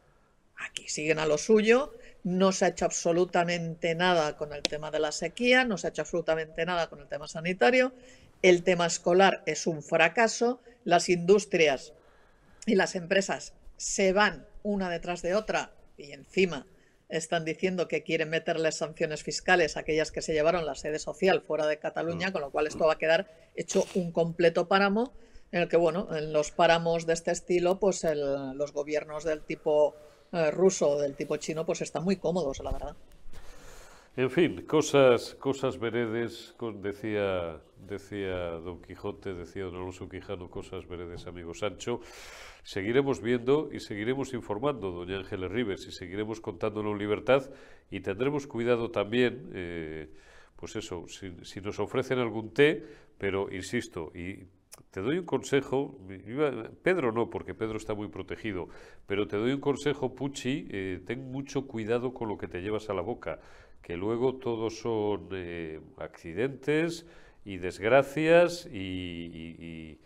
Aquí 0.57 0.89
siguen 0.89 1.19
a 1.19 1.27
lo 1.27 1.37
suyo, 1.37 1.93
no 2.23 2.53
se 2.53 2.65
ha 2.65 2.69
hecho 2.69 2.85
absolutamente 2.85 3.97
nada 3.97 4.37
con 4.37 4.53
el 4.53 4.63
tema 4.63 4.93
de 4.93 5.01
la 5.01 5.11
sequía, 5.11 5.65
no 5.65 5.79
se 5.79 5.89
ha 5.89 5.91
hecho 5.91 6.03
absolutamente 6.03 6.65
nada 6.65 6.89
con 6.89 7.01
el 7.01 7.09
tema 7.09 7.27
sanitario, 7.27 7.93
el 8.41 8.63
tema 8.63 8.87
escolar 8.87 9.43
es 9.47 9.67
un 9.67 9.83
fracaso, 9.83 10.61
las 10.85 11.09
industrias 11.09 11.93
y 12.67 12.77
las 12.77 12.95
empresas 12.95 13.55
se 13.77 14.13
van 14.13 14.47
una 14.63 14.91
detrás 14.91 15.23
de 15.23 15.35
otra 15.35 15.73
y 15.99 16.13
encima 16.13 16.69
están 17.09 17.45
diciendo 17.45 17.89
que 17.89 18.05
quieren 18.05 18.31
meterles 18.31 18.77
sanciones 18.77 19.25
fiscales 19.25 19.77
a 19.77 19.81
aquellas 19.81 20.13
que 20.13 20.23
se 20.23 20.35
llevaron 20.35 20.67
la 20.67 20.77
sede 20.77 21.01
social 21.01 21.43
fuera 21.43 21.67
de 21.67 21.81
Cataluña, 21.81 22.29
mm. 22.29 22.33
con 22.33 22.43
lo 22.43 22.53
cual 22.53 22.69
esto 22.69 22.87
va 22.87 22.93
a 22.93 22.99
quedar 22.99 23.29
hecho 23.57 23.85
un 23.97 24.13
completo 24.13 24.69
páramo 24.69 25.13
en 25.53 25.63
el 25.63 25.69
que, 25.69 25.77
bueno, 25.77 26.09
en 26.17 26.33
los 26.33 26.51
páramos 26.51 27.07
de 27.07 27.13
este 27.13 27.31
estilo, 27.31 27.79
pues 27.79 28.05
los 28.05 28.73
gobiernos 28.73 29.23
del 29.25 29.43
tipo 29.43 29.95
eh, 30.33 30.51
ruso 30.51 30.99
del 30.99 31.15
tipo 31.15 31.37
chino, 31.37 31.67
pues 31.67 31.83
están 31.83 32.05
muy 32.05 32.17
cómodos, 32.17 32.59
la 32.65 32.73
verdad. 32.73 32.97
En 34.17 34.31
fin, 34.31 34.65
cosas, 34.67 35.35
cosas 35.35 35.79
veredes, 35.79 36.55
decía, 36.83 37.61
decía 37.87 38.35
Don 38.61 38.81
Quijote, 38.81 39.35
decía 39.35 39.65
Don 39.65 39.77
Alonso 39.77 40.09
Quijano, 40.09 40.51
cosas 40.51 40.87
veredes, 40.89 41.27
amigo 41.27 41.53
Sancho. 41.55 42.01
Seguiremos 42.63 43.21
viendo 43.21 43.71
y 43.73 43.81
seguiremos 43.81 44.33
informando, 44.33 44.91
doña 44.91 45.19
Ángeles 45.19 45.51
Rivers, 45.51 45.87
y 45.87 45.93
seguiremos 45.93 46.41
contándolo 46.41 46.93
en 46.93 46.99
libertad 46.99 47.51
y 47.91 48.01
tendremos 48.01 48.47
cuidado 48.47 48.91
también, 48.91 49.51
eh, 49.55 50.11
pues 50.57 50.77
eso, 50.77 51.07
si, 51.09 51.35
si, 51.43 51.61
nos 51.61 51.79
ofrecen 51.79 52.19
algún 52.19 52.55
té, 52.55 52.87
pero 53.19 53.53
insisto, 53.53 54.13
y 54.15 54.47
te 54.91 55.01
doy 55.01 55.19
un 55.19 55.27
consejo, 55.27 55.99
Pedro 56.83 57.13
no, 57.13 57.31
porque 57.31 57.55
Pedro 57.55 57.77
está 57.77 57.95
muy 57.95 58.09
protegido, 58.09 58.69
pero 59.07 59.27
te 59.27 59.37
doy 59.37 59.53
un 59.53 59.61
consejo, 59.61 60.15
Pucci, 60.15 60.67
eh, 60.71 61.01
ten 61.07 61.31
mucho 61.31 61.67
cuidado 61.67 62.13
con 62.13 62.29
lo 62.29 62.39
que 62.39 62.49
te 62.49 62.61
llevas 62.61 62.89
a 62.91 62.95
la 62.95 63.03
boca 63.03 63.39
que 63.83 63.97
luego 63.97 64.37
todos 64.37 64.79
son 64.79 65.29
eh, 65.33 65.81
accidentes 65.99 67.07
y 67.45 67.59
desgracias 67.59 68.67
y, 68.73 69.99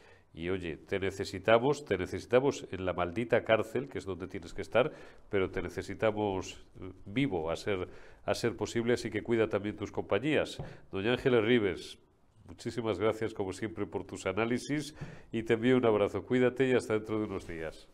oye, 0.51 0.79
te 0.79 0.99
necesitamos, 0.99 1.85
te 1.85 1.99
necesitamos 1.99 2.67
en 2.71 2.87
la 2.87 2.95
maldita 2.95 3.45
cárcel, 3.45 3.89
que 3.89 3.99
es 3.99 4.07
donde 4.07 4.27
tienes 4.27 4.55
que 4.55 4.63
estar, 4.63 4.93
pero 5.29 5.51
te 5.51 5.63
necesitamos 5.63 6.65
vivo 7.05 7.51
a 7.51 7.57
ser, 7.57 7.89
a 8.25 8.35
ser 8.35 8.57
posible, 8.57 8.95
así 8.95 9.11
que 9.11 9.23
cuida 9.23 9.49
también 9.49 9.77
tus 9.77 9.93
compañías. 9.93 10.59
Doña 10.91 11.13
Ángeles 11.13 11.45
Rives, 11.45 11.99
muchísimas 12.47 12.99
gracias 12.99 13.35
como 13.35 13.53
siempre 13.53 13.87
por 13.87 14.05
tus 14.05 14.27
análisis 14.27 14.95
y 15.33 15.43
te 15.43 15.55
envío 15.55 15.77
un 15.77 15.87
abrazo. 15.87 16.23
Cuídate 16.25 16.69
y 16.69 16.75
hasta 16.75 16.95
dentro 16.95 17.19
de 17.19 17.25
unos 17.27 17.47
días. 17.47 17.89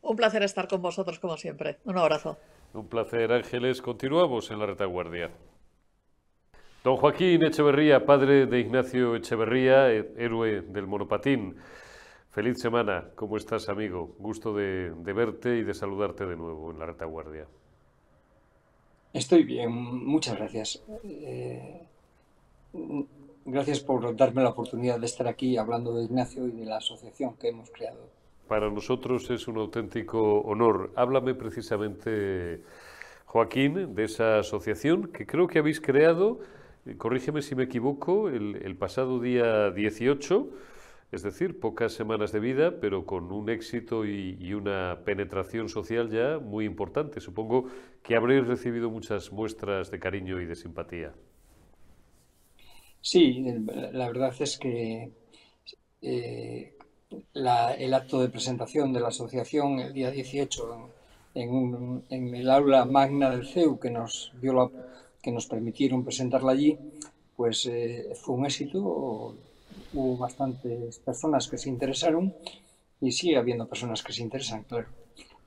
Un 0.00 0.16
placer 0.16 0.42
estar 0.42 0.68
con 0.68 0.80
vosotros 0.80 1.18
como 1.18 1.36
siempre. 1.36 1.78
Un 1.84 1.98
abrazo. 1.98 2.38
Un 2.72 2.88
placer, 2.88 3.32
Ángeles. 3.32 3.82
Continuamos 3.82 4.50
en 4.50 4.58
la 4.58 4.66
retaguardia. 4.66 5.30
Don 6.84 6.96
Joaquín 6.96 7.42
Echeverría, 7.42 8.06
padre 8.06 8.46
de 8.46 8.60
Ignacio 8.60 9.16
Echeverría, 9.16 9.90
héroe 9.90 10.62
del 10.62 10.86
monopatín. 10.86 11.56
Feliz 12.30 12.58
semana. 12.60 13.10
¿Cómo 13.16 13.36
estás, 13.36 13.68
amigo? 13.68 14.14
Gusto 14.18 14.54
de, 14.54 14.90
verte 15.12 15.56
y 15.58 15.64
de 15.64 15.74
saludarte 15.74 16.24
de 16.24 16.36
nuevo 16.36 16.70
en 16.70 16.78
la 16.78 16.86
retaguardia. 16.86 17.46
Estoy 19.12 19.42
bien, 19.42 19.72
muchas 19.72 20.36
gracias. 20.36 20.84
Eh, 21.02 21.82
gracias 23.44 23.80
por 23.80 24.16
darme 24.16 24.42
la 24.42 24.50
oportunidad 24.50 24.98
de 25.00 25.06
estar 25.06 25.26
aquí 25.26 25.56
hablando 25.56 25.94
de 25.94 26.04
Ignacio 26.04 26.46
y 26.46 26.52
de 26.52 26.64
la 26.64 26.78
asociación 26.78 27.36
que 27.36 27.48
hemos 27.48 27.70
creado 27.70 28.18
para 28.48 28.70
nosotros 28.70 29.30
es 29.30 29.46
un 29.46 29.58
auténtico 29.58 30.40
honor. 30.40 30.90
Háblame 30.96 31.34
precisamente, 31.34 32.62
Joaquín, 33.26 33.94
de 33.94 34.04
esa 34.04 34.38
asociación 34.38 35.12
que 35.12 35.26
creo 35.26 35.46
que 35.46 35.60
habéis 35.60 35.80
creado, 35.80 36.40
eh, 36.86 36.96
corrígeme 36.96 37.42
si 37.42 37.54
me 37.54 37.64
equivoco, 37.64 38.28
el, 38.28 38.76
pasado 38.76 39.20
día 39.20 39.70
18, 39.70 40.48
es 41.12 41.22
decir, 41.22 41.60
pocas 41.60 41.92
semanas 41.92 42.32
de 42.32 42.40
vida, 42.40 42.80
pero 42.80 43.06
con 43.06 43.30
un 43.30 43.48
éxito 43.50 44.04
y, 44.04 44.52
una 44.54 45.00
penetración 45.04 45.68
social 45.68 46.10
ya 46.10 46.38
muy 46.38 46.64
importante. 46.64 47.20
Supongo 47.20 47.66
que 48.02 48.16
habréis 48.16 48.46
recibido 48.46 48.90
muchas 48.90 49.30
muestras 49.30 49.90
de 49.90 49.98
cariño 49.98 50.40
y 50.40 50.46
de 50.46 50.56
simpatía. 50.56 51.12
Sí, 53.10 53.42
la 53.92 54.06
verdad 54.08 54.34
es 54.38 54.58
que 54.58 55.10
eh, 56.02 56.74
el 57.32 57.94
acto 57.94 58.20
de 58.20 58.28
presentación 58.28 58.92
de 58.92 59.00
la 59.00 59.08
asociación 59.08 59.80
el 59.80 59.94
día 59.94 60.10
18 60.10 60.90
en, 61.34 62.04
el 62.10 62.50
aula 62.50 62.84
magna 62.84 63.30
del 63.30 63.48
CEU 63.48 63.78
que 63.78 63.90
nos, 63.90 64.34
dio 64.42 64.52
la, 64.52 64.70
que 65.22 65.32
nos 65.32 65.46
permitieron 65.46 66.04
presentarla 66.04 66.52
allí, 66.52 66.78
pues 67.34 67.64
eh, 67.64 68.12
fue 68.14 68.34
un 68.34 68.44
éxito. 68.44 68.78
Hubo 69.94 70.16
bastantes 70.18 70.98
personas 70.98 71.48
que 71.48 71.56
se 71.56 71.70
interesaron 71.70 72.34
y 73.00 73.12
sigue 73.12 73.38
habiendo 73.38 73.66
personas 73.66 74.02
que 74.02 74.12
se 74.12 74.22
interesan, 74.22 74.64
claro. 74.64 74.88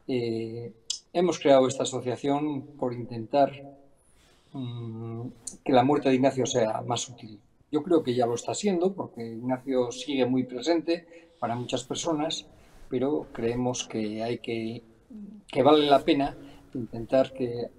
Eh, 0.08 0.74
hemos 1.13 1.38
creado 1.38 1.67
esta 1.67 1.84
asociación 1.84 2.63
por 2.80 2.91
intentar 2.91 3.52
mm, 4.52 5.28
que 5.63 5.74
la 5.74 5.84
muerte 5.84 6.10
de 6.10 6.15
Ignacio 6.15 6.47
sea 6.47 6.82
más 6.82 7.08
útil. 7.08 7.39
Yo 7.71 7.81
creo 7.84 8.03
que 8.03 8.13
ya 8.13 8.25
lo 8.25 8.36
está 8.36 8.53
siendo, 8.53 8.93
porque 8.93 9.25
Ignacio 9.25 9.91
sigue 9.91 10.25
muy 10.25 10.43
presente, 10.43 11.31
para 11.39 11.55
muchas 11.55 11.84
personas, 11.84 12.45
pero 12.89 13.27
creemos 13.31 13.88
que 13.88 14.21
hay 14.21 14.39
que, 14.39 14.84
que 15.47 15.63
vale 15.63 15.88
la 15.88 16.03
pena 16.03 16.36
intentar 16.73 17.34
que, 17.34 17.69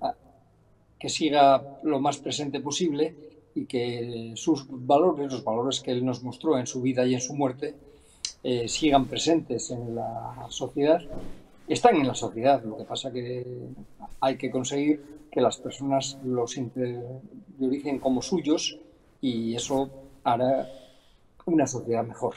que 0.99 1.09
siga 1.09 1.79
lo 1.83 2.01
más 2.01 2.19
presente 2.19 2.61
posible 2.61 3.15
y 3.55 3.67
que 3.67 4.33
sus 4.37 4.67
valores, 4.69 5.31
los 5.31 5.45
valores 5.45 5.81
que 5.81 5.93
él 5.93 6.05
nos 6.05 6.23
mostró 6.23 6.59
en 6.59 6.67
su 6.67 6.81
vida 6.81 7.07
y 7.07 7.15
en 7.15 7.21
su 7.21 7.35
muerte, 7.35 7.75
eh, 8.43 8.67
sigan 8.67 9.07
presentes 9.07 9.71
en 9.71 9.95
la 9.95 10.47
sociedad. 10.49 11.01
Están 11.69 11.97
en 11.97 12.07
la 12.09 12.15
sociedad, 12.15 12.63
lo 12.65 12.77
que 12.77 12.85
pasa 12.85 13.13
que 13.13 13.47
hay 14.21 14.37
que 14.37 14.51
conseguir 14.51 15.27
que 15.31 15.41
las 15.41 15.59
personas 15.59 16.19
los 16.25 16.57
interioricen 16.57 17.99
como 17.99 18.21
suyos 18.21 18.79
y 19.23 19.55
eso 19.55 19.89
hará 20.25 20.69
una 21.47 21.67
sociedad 21.67 22.05
mejor. 22.05 22.35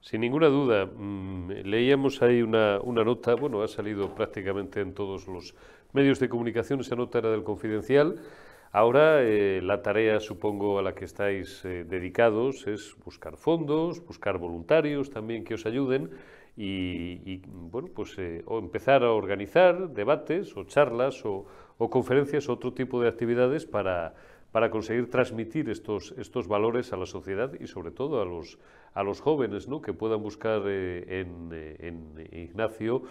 Sin 0.00 0.20
ninguna 0.20 0.48
duda, 0.48 0.86
mm, 0.86 1.50
leíamos 1.64 2.22
ahí 2.22 2.42
una, 2.42 2.78
nota, 2.78 3.34
bueno, 3.34 3.62
ha 3.62 3.68
salido 3.68 4.14
prácticamente 4.14 4.80
en 4.80 4.94
todos 4.94 5.26
los 5.26 5.54
medios 5.92 6.20
de 6.20 6.28
comunicación, 6.28 6.80
esa 6.80 6.94
nota 6.94 7.18
era 7.18 7.30
del 7.30 7.42
Confidencial. 7.42 8.20
Ahora 8.72 9.22
eh, 9.22 9.60
la 9.62 9.82
tarea, 9.82 10.20
supongo, 10.20 10.78
a 10.78 10.82
la 10.82 10.94
que 10.94 11.04
estáis 11.04 11.64
eh, 11.64 11.84
dedicados 11.84 12.66
es 12.66 12.96
buscar 13.04 13.36
fondos, 13.36 14.04
buscar 14.04 14.38
voluntarios 14.38 15.10
también 15.10 15.44
que 15.44 15.54
os 15.54 15.66
ayuden 15.66 16.10
y, 16.56 17.38
bueno, 17.46 17.88
pues 17.94 18.18
eh, 18.18 18.42
o 18.46 18.58
empezar 18.58 19.04
a 19.04 19.12
organizar 19.12 19.90
debates 19.90 20.54
o 20.56 20.64
charlas 20.64 21.24
o 21.24 21.46
conferencias 21.90 22.48
o 22.48 22.54
otro 22.54 22.72
tipo 22.72 23.00
de 23.00 23.08
actividades 23.08 23.66
para 23.66 24.14
para 24.52 24.70
conseguir 24.70 25.10
transmitir 25.10 25.70
estos, 25.70 26.14
estos 26.18 26.46
valores 26.46 26.92
a 26.92 26.96
la 26.96 27.06
sociedad 27.06 27.52
y 27.58 27.66
sobre 27.66 27.90
todo 27.90 28.20
a 28.20 28.24
los, 28.26 28.58
a 28.92 29.02
los 29.02 29.20
jóvenes 29.20 29.66
¿no? 29.66 29.80
que 29.80 29.94
puedan 29.94 30.22
buscar 30.22 30.62
eh, 30.66 31.04
eh, 31.08 31.76
en, 31.80 32.28
Ignacio 32.30 33.02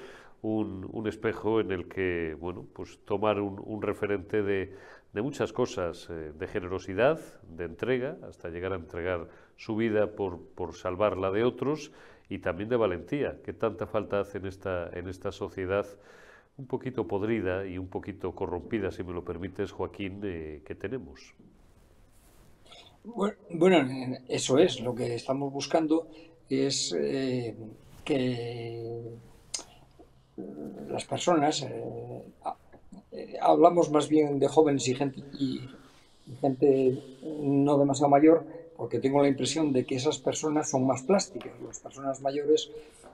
un, 0.43 0.87
un, 0.91 1.07
espejo 1.07 1.59
en 1.59 1.71
el 1.71 1.87
que 1.87 2.37
bueno, 2.39 2.65
pues 2.73 2.99
tomar 3.05 3.41
un, 3.41 3.61
un 3.63 3.81
referente 3.81 4.43
de, 4.43 4.75
de, 5.13 5.21
muchas 5.21 5.51
cosas, 5.51 6.07
eh, 6.09 6.31
de 6.37 6.47
generosidad, 6.47 7.19
de 7.43 7.65
entrega, 7.65 8.17
hasta 8.27 8.49
llegar 8.49 8.73
a 8.73 8.75
entregar 8.75 9.27
su 9.55 9.75
vida 9.75 10.11
por, 10.15 10.39
por 10.55 10.75
salvar 10.75 11.17
la 11.17 11.31
de 11.31 11.43
otros 11.43 11.91
y 12.29 12.39
también 12.39 12.69
de 12.69 12.77
valentía, 12.77 13.41
que 13.43 13.53
tanta 13.53 13.87
falta 13.87 14.19
hace 14.19 14.37
en 14.37 14.45
esta, 14.45 14.89
en 14.93 15.07
esta 15.07 15.31
sociedad 15.31 15.85
un 16.61 16.67
poquito 16.67 17.07
podrida 17.07 17.65
y 17.65 17.77
un 17.77 17.87
poquito 17.87 18.33
corrompida, 18.33 18.91
si 18.91 19.03
me 19.03 19.13
lo 19.13 19.23
permites, 19.25 19.71
Joaquín, 19.71 20.21
que 20.21 20.75
tenemos. 20.79 21.33
Bueno, 23.49 23.77
eso 24.27 24.59
es, 24.59 24.79
lo 24.79 24.93
que 24.93 25.15
estamos 25.15 25.51
buscando 25.51 26.07
es 26.47 26.95
eh, 26.95 27.55
que 28.05 29.01
las 30.87 31.05
personas, 31.05 31.63
eh, 31.63 32.21
eh, 33.11 33.37
hablamos 33.41 33.89
más 33.89 34.07
bien 34.07 34.37
de 34.37 34.47
jóvenes 34.47 34.87
y 34.87 34.93
gente, 34.93 35.19
y 35.39 35.61
gente 36.41 37.01
no 37.41 37.79
demasiado 37.79 38.09
mayor, 38.09 38.45
porque 38.77 38.99
tengo 38.99 39.21
la 39.21 39.29
impresión 39.29 39.73
de 39.73 39.83
que 39.83 39.95
esas 39.95 40.19
personas 40.19 40.69
son 40.69 40.85
más 40.85 41.01
plásticas. 41.01 41.53
Las 41.65 41.79
personas 41.79 42.21
mayores 42.21 42.69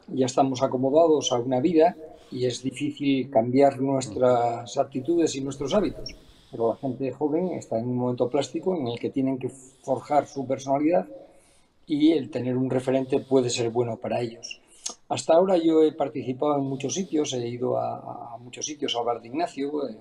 ya 0.08 0.26
estamos 0.26 0.62
acomodados 0.63 1.32
a 1.32 1.39
una 1.39 1.60
vida 1.60 1.96
y 2.32 2.46
es 2.46 2.62
difícil 2.62 3.30
cambiar 3.30 3.80
nuestras 3.80 4.78
actitudes 4.78 5.36
y 5.36 5.41
nuestros 5.41 5.74
hábitos. 5.74 6.15
Pero 6.52 6.70
la 6.70 6.76
gente 6.78 7.12
joven 7.12 7.50
está 7.52 7.78
en 7.78 7.88
un 7.88 7.98
momento 7.98 8.30
plástico 8.30 8.76
en 8.76 8.88
el 8.88 9.00
que 9.00 9.10
tienen 9.10 9.38
que 9.38 9.50
forjar 9.50 10.28
su 10.28 10.48
personalidad 10.48 11.08
y 11.86 12.12
el 12.12 12.30
tener 12.30 12.58
un 12.58 12.70
referente 12.70 13.20
puede 13.20 13.50
ser 13.50 13.70
bueno 13.70 13.98
para 13.98 14.22
ellos. 14.22 14.60
Hasta 15.10 15.34
ahora 15.34 15.58
yo 15.58 15.84
he 15.84 15.93
participado 15.93 16.58
en 16.58 16.63
muchos 16.63 16.93
sitios, 16.93 17.34
he 17.34 17.48
ido 17.48 17.78
a, 17.78 18.38
muchos 18.39 18.65
sitios 18.65 18.96
a 18.96 19.00
hablar 19.00 19.22
de 19.22 19.28
Ignacio, 19.28 19.88
eh, 19.88 19.96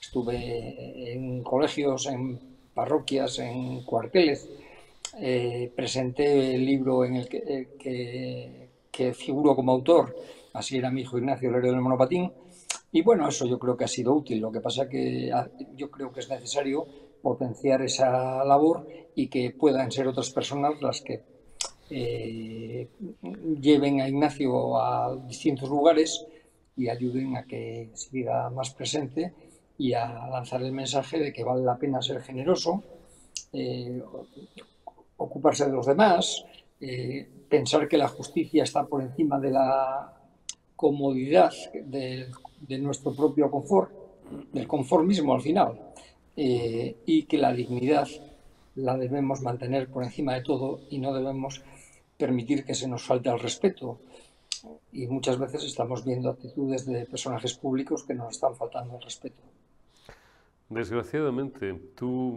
estuve 0.00 1.12
en 1.12 1.42
colegios, 1.42 2.06
en 2.06 2.40
parroquias, 2.74 3.38
en 3.38 3.82
cuarteles, 3.84 4.48
eh, 5.18 5.70
presenté 5.76 6.54
el 6.54 6.64
libro 6.64 7.04
en 7.04 7.16
el 7.16 7.28
que, 7.28 7.36
eh, 7.36 7.68
que, 7.78 8.61
que 8.92 9.14
figuro 9.14 9.56
como 9.56 9.72
autor 9.72 10.14
Así 10.52 10.76
era 10.76 10.90
mi 10.90 11.02
hijo 11.02 11.18
Ignacio, 11.18 11.48
héroe 11.48 11.62
del 11.62 11.80
monopatín. 11.80 12.30
Y 12.90 13.02
bueno, 13.02 13.28
eso 13.28 13.46
yo 13.46 13.58
creo 13.58 13.76
que 13.76 13.84
ha 13.84 13.88
sido 13.88 14.14
útil. 14.14 14.40
Lo 14.40 14.52
que 14.52 14.60
pasa 14.60 14.88
que 14.88 15.30
ah, 15.32 15.48
yo 15.74 15.90
creo 15.90 16.12
que 16.12 16.20
es 16.20 16.28
necesario 16.28 16.86
potenciar 17.22 17.82
esa 17.82 18.44
labor 18.44 18.86
y 19.14 19.28
que 19.28 19.50
puedan 19.50 19.90
ser 19.90 20.08
otras 20.08 20.30
personas 20.30 20.80
las 20.82 21.00
que 21.00 21.22
eh, 21.88 22.88
lleven 23.60 24.00
a 24.00 24.08
Ignacio 24.08 24.78
a 24.78 25.16
distintos 25.26 25.68
lugares 25.68 26.26
y 26.76 26.88
ayuden 26.88 27.36
a 27.36 27.44
que 27.44 27.90
siga 27.94 28.50
más 28.50 28.74
presente 28.74 29.32
y 29.78 29.94
a 29.94 30.26
lanzar 30.28 30.62
el 30.62 30.72
mensaje 30.72 31.18
de 31.18 31.32
que 31.32 31.44
vale 31.44 31.62
la 31.62 31.78
pena 31.78 32.02
ser 32.02 32.22
generoso, 32.22 32.82
eh, 33.52 34.02
ocuparse 35.16 35.66
de 35.66 35.72
los 35.72 35.86
demás, 35.86 36.44
eh, 36.80 37.28
pensar 37.52 37.86
que 37.86 37.98
la 37.98 38.08
justicia 38.08 38.64
está 38.64 38.86
por 38.86 39.02
encima 39.02 39.38
de 39.38 39.50
la 39.50 40.10
comodidad 40.74 41.52
de, 41.84 42.30
nuestro 42.78 43.14
propio 43.14 43.50
confort, 43.50 43.92
del 44.54 44.66
conformismo 44.66 45.34
al 45.34 45.42
final, 45.42 45.78
eh, 46.34 46.96
y 47.04 47.24
que 47.24 47.36
la 47.36 47.52
dignidad 47.52 48.08
la 48.76 48.96
debemos 48.96 49.42
mantener 49.42 49.90
por 49.90 50.02
encima 50.02 50.32
de 50.32 50.40
todo 50.40 50.80
y 50.88 50.98
no 50.98 51.12
debemos 51.12 51.62
permitir 52.16 52.64
que 52.64 52.74
se 52.74 52.88
nos 52.88 53.02
falte 53.02 53.28
el 53.28 53.38
respeto. 53.38 53.98
Y 54.90 55.06
muchas 55.08 55.38
veces 55.38 55.62
estamos 55.64 56.06
viendo 56.06 56.30
actitudes 56.30 56.86
de 56.86 57.04
personajes 57.04 57.52
públicos 57.52 58.04
que 58.04 58.14
nos 58.14 58.30
están 58.30 58.56
faltando 58.56 58.96
el 58.96 59.02
respeto. 59.02 59.42
Desgraciadamente, 60.70 61.74
tú, 61.94 62.32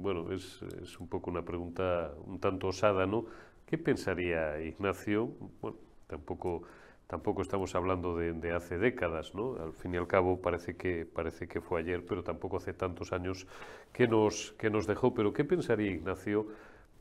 bueno, 0.00 0.32
es, 0.32 0.62
es, 0.82 0.98
un 0.98 1.06
poco 1.06 1.30
una 1.30 1.44
pregunta 1.44 2.14
un 2.26 2.40
tanto 2.40 2.68
osada, 2.68 3.04
¿no? 3.04 3.26
¿Qué 3.66 3.78
pensaría 3.78 4.60
Ignacio? 4.60 5.30
Bueno, 5.60 5.78
tampoco, 6.06 6.62
tampoco 7.06 7.42
estamos 7.42 7.74
hablando 7.74 8.16
de, 8.16 8.52
hace 8.52 8.78
décadas, 8.78 9.34
¿no? 9.34 9.56
Al 9.56 9.72
fin 9.72 9.94
y 9.94 9.96
al 9.96 10.06
cabo 10.06 10.40
parece 10.40 10.76
que, 10.76 11.06
parece 11.06 11.48
que 11.48 11.60
fue 11.60 11.80
ayer, 11.80 12.04
pero 12.04 12.22
tampoco 12.22 12.58
hace 12.58 12.74
tantos 12.74 13.12
años 13.12 13.46
que 13.92 14.06
nos, 14.06 14.52
que 14.58 14.70
nos 14.70 14.86
dejó. 14.86 15.14
Pero 15.14 15.32
¿qué 15.32 15.44
pensaría 15.44 15.90
Ignacio? 15.90 16.48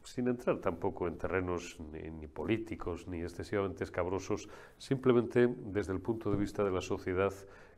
sin 0.03 0.27
entrar 0.27 0.57
tampoco 0.59 1.07
en 1.07 1.17
terrenos 1.17 1.77
ni, 1.91 2.27
políticos 2.27 3.07
ni 3.07 3.21
excesivamente 3.21 3.83
escabrosos, 3.83 4.49
simplemente 4.77 5.47
desde 5.47 5.93
el 5.93 6.01
punto 6.01 6.29
de 6.31 6.37
vista 6.37 6.63
de 6.63 6.71
la 6.71 6.81
sociedad 6.81 7.33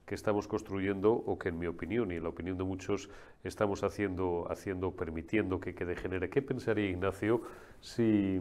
que 0.06 0.16
estamos 0.16 0.48
construyendo 0.48 1.12
o 1.12 1.38
que 1.38 1.50
en 1.50 1.58
mi 1.58 1.68
opinión 1.68 2.12
y 2.12 2.16
en 2.16 2.24
la 2.24 2.30
opinión 2.30 2.58
de 2.58 2.64
muchos 2.64 3.10
estamos 3.44 3.84
haciendo, 3.84 4.46
haciendo 4.50 4.92
permitiendo 4.92 5.60
que, 5.60 5.74
que 5.74 5.86
degenere. 5.86 6.30
¿Qué 6.30 6.42
pensaría 6.42 6.90
Ignacio 6.90 7.42
si, 7.82 8.40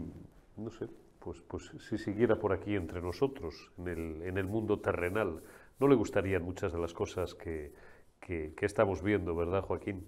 no 0.57 0.71
sé, 0.71 0.89
pues, 1.19 1.41
pues 1.49 1.71
si 1.89 1.97
siguiera 1.97 2.39
por 2.39 2.53
aquí 2.53 2.75
entre 2.75 3.01
nosotros, 3.01 3.73
en 3.79 4.37
el, 4.37 4.47
mundo 4.47 4.79
terrenal? 4.81 5.43
¿No 5.81 5.89
le 5.89 5.95
gustarían 5.95 6.43
muchas 6.43 6.73
de 6.73 6.79
las 6.79 6.93
cosas 6.93 7.35
que, 7.35 7.73
que, 8.21 8.53
estamos 8.61 9.03
viendo, 9.03 9.35
verdad, 9.35 9.63
Joaquín? 9.63 10.05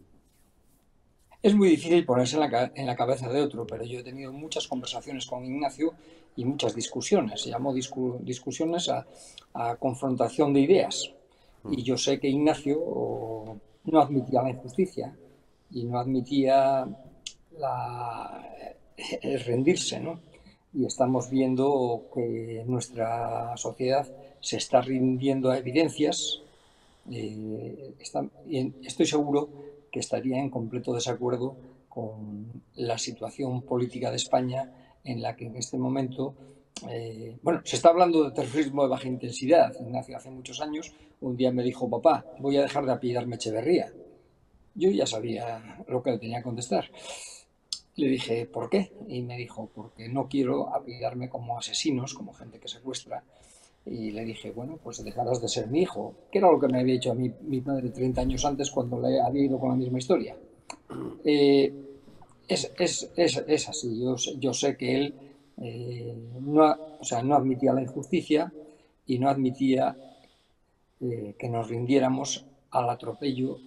Es 1.42 1.54
muy 1.54 1.70
difícil 1.70 2.04
ponerse 2.04 2.36
en 2.36 2.50
la, 2.50 2.72
en 2.74 2.86
la, 2.86 2.96
cabeza 2.96 3.32
de 3.32 3.40
otro, 3.40 3.66
pero 3.66 3.84
yo 3.84 4.00
he 4.00 4.02
tenido 4.02 4.32
muchas 4.32 4.68
conversaciones 4.68 5.26
con 5.26 5.44
Ignacio 5.44 5.94
y 6.36 6.44
muchas 6.44 6.74
discusiones. 6.74 7.42
Se 7.42 7.50
llamó 7.50 7.72
discu 7.72 8.18
discusiones 8.22 8.88
a, 8.88 9.06
confrontación 9.78 10.52
de 10.52 10.60
ideas. 10.60 11.15
Y 11.70 11.82
yo 11.82 11.96
sé 11.96 12.18
que 12.20 12.28
Ignacio 12.28 13.60
no 13.84 14.00
admitía 14.00 14.42
la 14.42 14.50
injusticia 14.50 15.16
y 15.70 15.84
no 15.84 15.98
admitía 15.98 16.86
la, 17.58 18.54
el 19.22 19.40
rendirse, 19.40 20.00
¿no? 20.00 20.20
Y 20.72 20.84
estamos 20.84 21.30
viendo 21.30 22.06
que 22.14 22.62
nuestra 22.66 23.56
sociedad 23.56 24.06
se 24.40 24.58
está 24.58 24.80
rindiendo 24.80 25.50
a 25.50 25.58
evidencias. 25.58 26.42
Eh, 27.10 27.94
estoy 28.82 29.06
seguro 29.06 29.48
que 29.90 30.00
estaría 30.00 30.38
en 30.38 30.50
completo 30.50 30.92
desacuerdo 30.92 31.56
con 31.88 32.62
la 32.74 32.98
situación 32.98 33.62
política 33.62 34.10
de 34.10 34.16
España 34.16 34.70
en 35.02 35.22
la 35.22 35.34
que 35.34 35.46
en 35.46 35.56
este 35.56 35.78
momento 35.78 36.34
eh, 36.88 37.38
bueno, 37.42 37.62
se 37.64 37.76
está 37.76 37.88
hablando 37.88 38.24
de 38.24 38.32
terrorismo 38.32 38.82
de 38.82 38.88
baja 38.88 39.08
intensidad. 39.08 39.72
Ignacio 39.80 40.16
hace 40.16 40.30
muchos 40.30 40.60
años 40.60 40.92
un 41.20 41.36
día 41.36 41.50
me 41.50 41.62
dijo, 41.62 41.88
papá, 41.88 42.24
voy 42.38 42.56
a 42.56 42.62
dejar 42.62 42.84
de 42.84 42.92
apellidarme 42.92 43.36
Echeverría. 43.36 43.92
Yo 44.74 44.90
ya 44.90 45.06
sabía 45.06 45.84
lo 45.88 46.02
que 46.02 46.10
le 46.10 46.18
tenía 46.18 46.38
que 46.38 46.44
contestar. 46.44 46.90
Le 47.96 48.08
dije, 48.08 48.44
¿por 48.44 48.68
qué? 48.68 48.92
Y 49.08 49.22
me 49.22 49.38
dijo, 49.38 49.70
porque 49.74 50.08
no 50.08 50.28
quiero 50.28 50.74
apellidarme 50.74 51.30
como 51.30 51.58
asesinos, 51.58 52.12
como 52.12 52.34
gente 52.34 52.58
que 52.58 52.68
secuestra. 52.68 53.24
Y 53.86 54.10
le 54.10 54.24
dije, 54.24 54.50
bueno, 54.50 54.78
pues 54.82 55.02
dejarás 55.02 55.40
de 55.40 55.48
ser 55.48 55.68
mi 55.68 55.80
hijo, 55.82 56.14
que 56.30 56.38
era 56.38 56.50
lo 56.50 56.60
que 56.60 56.68
me 56.68 56.80
había 56.80 56.94
dicho 56.94 57.12
a 57.12 57.14
mí 57.14 57.32
mi 57.42 57.60
padre 57.62 57.88
30 57.88 58.20
años 58.20 58.44
antes 58.44 58.70
cuando 58.70 59.00
le 59.00 59.20
había 59.20 59.44
ido 59.44 59.58
con 59.58 59.70
la 59.70 59.76
misma 59.76 59.98
historia. 59.98 60.36
Eh, 61.24 61.72
es, 62.46 63.68
así, 63.68 64.04
yo 64.38 64.52
sé 64.52 64.76
que 64.76 64.94
él 64.94 65.25
eh, 65.58 66.14
no, 66.40 66.76
o 67.00 67.04
sea, 67.04 67.22
no 67.22 67.34
admitía 67.34 67.72
la 67.72 67.82
injusticia 67.82 68.52
y 69.06 69.18
no 69.18 69.28
admitía 69.28 69.96
eh, 71.00 71.34
que 71.38 71.48
nos 71.48 71.68
rindiéramos 71.68 72.44
al 72.70 72.90
atropello, 72.90 73.58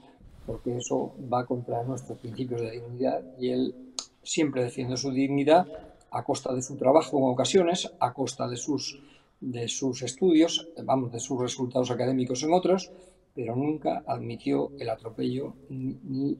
porque 0.45 0.78
eso 0.78 1.13
va 1.32 1.45
contra 1.45 1.84
nuestros 1.84 2.17
principios 2.19 2.62
de 2.62 2.71
dignidad 2.71 3.23
y 3.39 3.49
él 3.49 3.75
siempre 4.23 4.63
defiende 4.63 4.97
su 4.97 5.12
dignidad 5.12 5.67
a 6.12 6.23
costa 6.23 6.54
de 6.54 6.62
su 6.62 6.75
trabajo 6.75 7.17
en 7.17 7.25
ocasiones, 7.25 7.91
a 7.99 8.13
costa 8.13 8.47
de 8.47 8.58
sus, 8.58 8.99
de 9.39 9.67
sus 9.67 10.02
estudios, 10.02 10.67
vamos, 10.84 11.12
de 11.12 11.19
sus 11.19 11.39
resultados 11.39 11.91
académicos 11.91 12.43
en 12.43 12.54
otros, 12.54 12.91
pero 13.36 13.56
nunca 13.56 14.04
admitió 14.06 14.71
el 14.80 14.89
atropello 14.89 15.54
ni, 15.69 16.38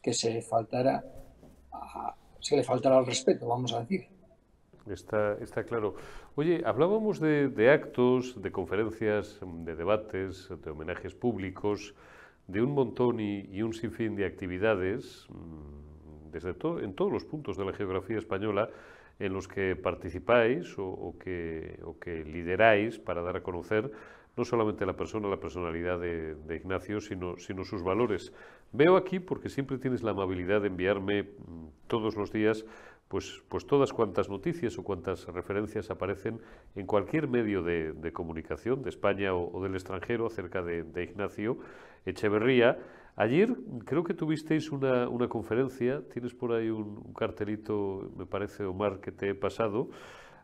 que 0.00 0.12
se 0.12 0.42
faltara 0.42 1.04
se 2.40 2.56
le 2.56 2.64
faltara 2.64 2.98
el 2.98 3.06
respeto, 3.06 3.46
vamos 3.46 3.72
a 3.72 3.80
decir. 3.80 4.11
Está, 4.86 5.34
está 5.40 5.64
claro. 5.64 5.94
Oye, 6.34 6.62
hablábamos 6.64 7.20
de, 7.20 7.48
de, 7.48 7.70
actos, 7.70 8.40
de 8.42 8.50
conferencias, 8.50 9.38
de 9.40 9.76
debates, 9.76 10.48
de 10.64 10.70
homenajes 10.70 11.14
públicos, 11.14 11.94
de 12.48 12.62
un 12.62 12.72
montón 12.72 13.20
y, 13.20 13.46
y 13.52 13.62
un 13.62 13.72
sinfín 13.72 14.16
de 14.16 14.26
actividades 14.26 15.26
mm, 15.28 16.30
desde 16.32 16.50
en 16.50 16.94
todos 16.94 17.12
los 17.12 17.24
puntos 17.24 17.56
de 17.56 17.64
la 17.64 17.72
geografía 17.72 18.18
española 18.18 18.68
en 19.18 19.32
los 19.32 19.46
que 19.46 19.76
participáis 19.76 20.76
o, 20.78 20.86
o, 20.86 21.18
que, 21.18 22.24
lideráis 22.26 22.98
para 22.98 23.22
dar 23.22 23.36
a 23.36 23.42
conocer 23.42 23.90
no 24.36 24.44
solamente 24.44 24.86
la 24.86 24.94
persona, 24.94 25.28
la 25.28 25.36
personalidad 25.36 26.00
de, 26.00 26.34
de, 26.34 26.56
Ignacio, 26.56 27.00
sino, 27.00 27.36
sino 27.36 27.64
sus 27.64 27.82
valores. 27.82 28.32
Veo 28.72 28.96
aquí, 28.96 29.20
porque 29.20 29.50
siempre 29.50 29.76
tienes 29.76 30.02
la 30.02 30.12
amabilidad 30.12 30.62
de 30.62 30.68
enviarme 30.68 31.22
mm, 31.24 31.66
todos 31.86 32.16
los 32.16 32.32
días 32.32 32.64
pues, 33.12 33.42
pues 33.50 33.66
todas 33.66 33.92
cuantas 33.92 34.30
noticias 34.30 34.78
o 34.78 34.82
cuantas 34.82 35.26
referencias 35.26 35.90
aparecen 35.90 36.40
en 36.74 36.86
cualquier 36.86 37.28
medio 37.28 37.62
de, 37.62 38.10
comunicación 38.10 38.80
de 38.82 38.88
España 38.88 39.34
o, 39.34 39.62
del 39.62 39.74
extranjero 39.74 40.28
acerca 40.28 40.62
de, 40.62 41.02
Ignacio 41.04 41.58
Echeverría. 42.06 42.78
Ayer 43.16 43.54
creo 43.84 44.02
que 44.02 44.14
tuvisteis 44.14 44.72
una, 44.72 45.10
una 45.10 45.28
conferencia, 45.28 46.00
tienes 46.10 46.32
por 46.32 46.54
ahí 46.54 46.70
un, 46.70 47.02
un, 47.04 47.12
cartelito, 47.12 48.10
me 48.16 48.24
parece, 48.24 48.64
Omar, 48.64 49.00
que 49.00 49.12
te 49.12 49.28
he 49.28 49.34
pasado, 49.34 49.90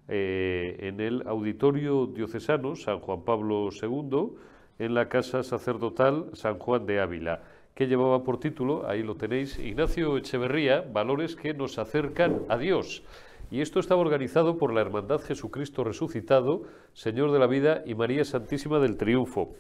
eh, 0.07 0.77
en 0.81 1.01
el 1.01 1.27
Auditorio 1.27 2.05
Diocesano 2.05 2.77
San 2.77 2.99
Juan 2.99 3.23
Pablo 3.23 3.71
II, 3.73 4.37
en 4.79 4.93
la 4.93 5.09
Casa 5.09 5.43
Sacerdotal 5.43 6.27
San 6.35 6.59
Juan 6.59 6.85
de 6.85 7.01
Ávila 7.01 7.41
que 7.79 7.87
llevaba 7.87 8.25
por 8.25 8.41
título, 8.41 8.89
ahí 8.89 9.05
lo 9.05 9.15
tenéis, 9.15 9.57
Ignacio 9.57 10.17
Echeverría, 10.17 10.81
Valores 10.81 11.37
que 11.37 11.55
nos 11.55 11.79
acercan 11.79 12.43
a 12.49 12.59
Dios. 12.59 13.05
Y 13.53 13.61
esto 13.61 13.79
estaba 13.79 14.01
organizado 14.01 14.59
por 14.59 14.75
la 14.75 14.81
Hermandad 14.81 15.21
Jesucristo 15.21 15.85
Resucitado, 15.85 16.65
Señor 16.93 17.31
de 17.31 17.39
la 17.39 17.47
Vida 17.47 17.85
y 17.87 17.95
María 17.95 18.25
Santísima 18.25 18.81
del 18.81 18.97
Triunfo. 18.97 19.55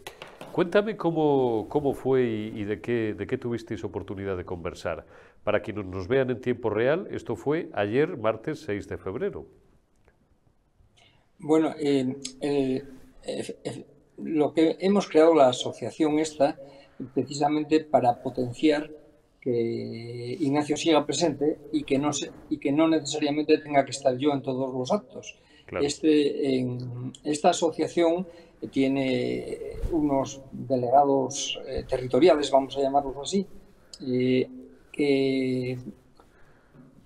Cuéntame 0.50 0.96
cómo, 0.96 1.68
cómo 1.68 1.94
fue 1.94 2.24
y, 2.24 2.64
de, 2.64 2.80
qué, 2.80 3.14
de 3.16 3.24
qué 3.28 3.38
tuvisteis 3.38 3.84
oportunidad 3.84 4.36
de 4.36 4.44
conversar. 4.44 5.06
Para 5.44 5.62
quienes 5.62 5.86
nos 5.86 6.08
vean 6.08 6.28
en 6.30 6.40
tiempo 6.40 6.70
real, 6.70 7.06
esto 7.12 7.36
fue 7.36 7.70
ayer, 7.72 8.16
martes 8.16 8.62
6 8.62 8.88
de 8.88 8.98
febrero. 8.98 9.46
Bueno, 11.38 11.72
eh, 11.78 12.16
eh, 12.40 12.82
eh, 13.22 13.86
lo 14.16 14.52
que 14.52 14.76
hemos 14.80 15.06
creado 15.06 15.36
la 15.36 15.50
asociación 15.50 16.18
esta 16.18 16.58
precisamente 17.14 17.80
para 17.80 18.22
potenciar 18.22 18.90
que 19.40 20.36
Ignacio 20.40 20.76
siga 20.76 21.06
presente 21.06 21.58
y 21.72 21.84
que 21.84 21.98
no, 21.98 22.12
se, 22.12 22.30
y 22.50 22.58
que 22.58 22.72
no 22.72 22.88
necesariamente 22.88 23.58
tenga 23.58 23.84
que 23.84 23.92
estar 23.92 24.16
yo 24.16 24.32
en 24.32 24.42
todos 24.42 24.74
los 24.74 24.92
actos. 24.92 25.38
Claro. 25.66 25.84
Este, 25.84 26.56
en, 26.56 27.12
esta 27.24 27.50
asociación 27.50 28.26
tiene 28.70 29.58
unos 29.92 30.42
delegados 30.50 31.58
eh, 31.66 31.84
territoriales, 31.88 32.50
vamos 32.50 32.76
a 32.76 32.80
llamarlos 32.80 33.16
así, 33.22 33.46
eh, 34.06 34.48
que 34.90 35.78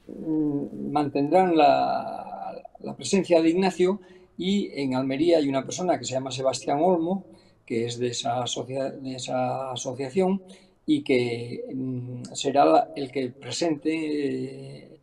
mm, 0.09 0.91
mantendrán 0.91 1.57
la, 1.57 2.63
la, 2.81 2.97
presencia 2.97 3.43
de 3.43 3.51
Ignacio 3.51 4.01
y 4.39 4.71
en 4.81 4.95
Almería 4.95 5.39
hay 5.39 5.49
una 5.49 5.65
persona 5.65 5.99
que 5.99 6.05
se 6.05 6.15
llama 6.15 6.31
Sebastián 6.31 6.79
Olmo, 6.81 7.25
que 7.67 7.87
es 7.87 7.99
de 7.99 8.09
esa, 8.09 8.45
de 8.45 9.15
esa 9.15 9.73
asociación 9.73 10.43
y 10.87 11.03
que 11.03 11.65
mm, 11.73 12.35
será 12.35 12.89
el 12.97 13.11
que 13.11 13.31
presente, 13.31 13.91
eh, 13.93 14.99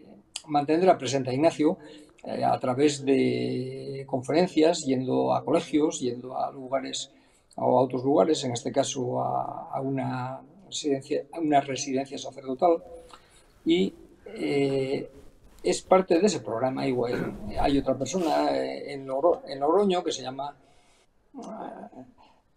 mantendrá 0.48 0.98
presente 0.98 1.30
a 1.30 1.34
Ignacio 1.34 1.78
eh, 2.24 2.44
a 2.44 2.60
través 2.60 3.06
de 3.06 4.04
conferencias, 4.08 4.86
yendo 4.86 5.34
a 5.34 5.44
colegios, 5.44 6.00
yendo 6.02 6.38
a 6.38 6.52
lugares 6.52 7.12
o 7.56 7.80
a 7.80 7.82
otros 7.82 8.04
lugares, 8.04 8.44
en 8.44 8.52
este 8.52 8.72
caso 8.72 9.22
a, 9.22 9.70
a 9.72 9.82
una 9.82 10.42
residencia, 10.66 11.24
una 11.40 11.62
residencia 11.62 12.18
sacerdotal 12.18 12.84
y 13.66 13.94
eh, 14.26 15.10
es 15.64 15.82
parte 15.82 16.20
de 16.20 16.26
ese 16.26 16.40
programa. 16.40 16.88
Igual 16.88 17.34
hay 17.60 17.78
otra 17.78 17.98
persona 17.98 18.56
en, 18.56 19.02
en 19.02 19.64
Oroño 19.64 20.04
que 20.04 20.12
se 20.12 20.22
llama 20.22 20.56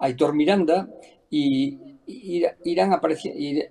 Aitor 0.02 0.34
Miranda 0.34 0.88
y 1.30 1.78
irán, 2.06 2.56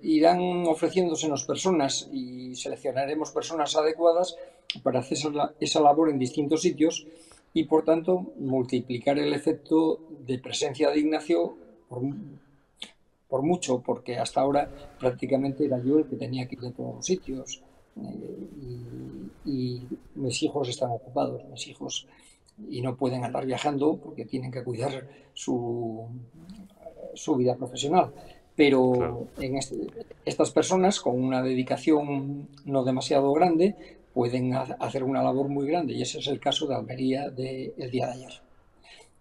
irán 0.02 0.66
ofreciéndosenos 0.66 1.44
personas 1.44 2.08
y 2.10 2.54
seleccionaremos 2.54 3.30
personas 3.30 3.76
adecuadas 3.76 4.36
para 4.82 5.00
hacer 5.00 5.18
esa 5.60 5.80
labor 5.80 6.08
en 6.08 6.18
distintos 6.18 6.62
sitios 6.62 7.06
y 7.52 7.64
por 7.64 7.84
tanto 7.84 8.32
multiplicar 8.38 9.18
el 9.18 9.34
efecto 9.34 10.00
de 10.26 10.38
presencia 10.38 10.90
de 10.90 11.00
Ignacio 11.00 11.54
por, 13.28 13.42
mucho, 13.42 13.82
porque 13.84 14.16
hasta 14.16 14.40
ahora 14.40 14.70
prácticamente 14.98 15.66
era 15.66 15.82
yo 15.82 15.98
el 15.98 16.06
que 16.06 16.16
tenía 16.16 16.48
que 16.48 16.54
ir 16.54 16.66
a 16.66 16.72
todos 16.72 16.96
los 16.96 17.06
sitios 17.06 17.62
eh, 17.96 18.48
y, 19.44 19.50
y, 19.50 19.88
mis 20.14 20.42
hijos 20.42 20.68
están 20.70 20.90
ocupados, 20.90 21.44
mis 21.50 21.66
hijos 21.66 22.06
y 22.70 22.80
no 22.82 22.96
pueden 22.96 23.24
andar 23.24 23.46
viajando 23.46 23.96
porque 23.96 24.24
tienen 24.24 24.50
que 24.50 24.62
cuidar 24.62 25.08
su, 25.34 26.06
su 27.14 27.36
vida 27.36 27.56
profesional. 27.56 28.12
Pero 28.54 29.28
en 29.38 29.56
este, 29.56 29.76
estas 30.24 30.50
personas 30.50 31.00
con 31.00 31.22
una 31.22 31.42
dedicación 31.42 32.48
no 32.64 32.84
demasiado 32.84 33.32
grande 33.32 33.74
pueden 34.12 34.54
hacer 34.54 35.04
una 35.04 35.22
labor 35.22 35.48
muy 35.48 35.66
grande 35.66 35.94
y 35.94 36.02
ese 36.02 36.18
es 36.18 36.26
el 36.26 36.38
caso 36.38 36.66
de 36.66 36.74
Almería 36.74 37.30
del 37.30 37.90
día 37.90 38.06
de 38.08 38.12
ayer. 38.12 38.42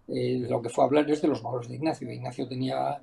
Eh, 0.09 0.45
lo 0.49 0.61
que 0.61 0.69
fue 0.69 0.83
a 0.83 0.87
hablar 0.87 1.09
es 1.09 1.21
de 1.21 1.29
los 1.29 1.41
valores 1.41 1.69
de 1.69 1.75
Ignacio. 1.75 2.11
Ignacio 2.11 2.47
tenía 2.47 2.99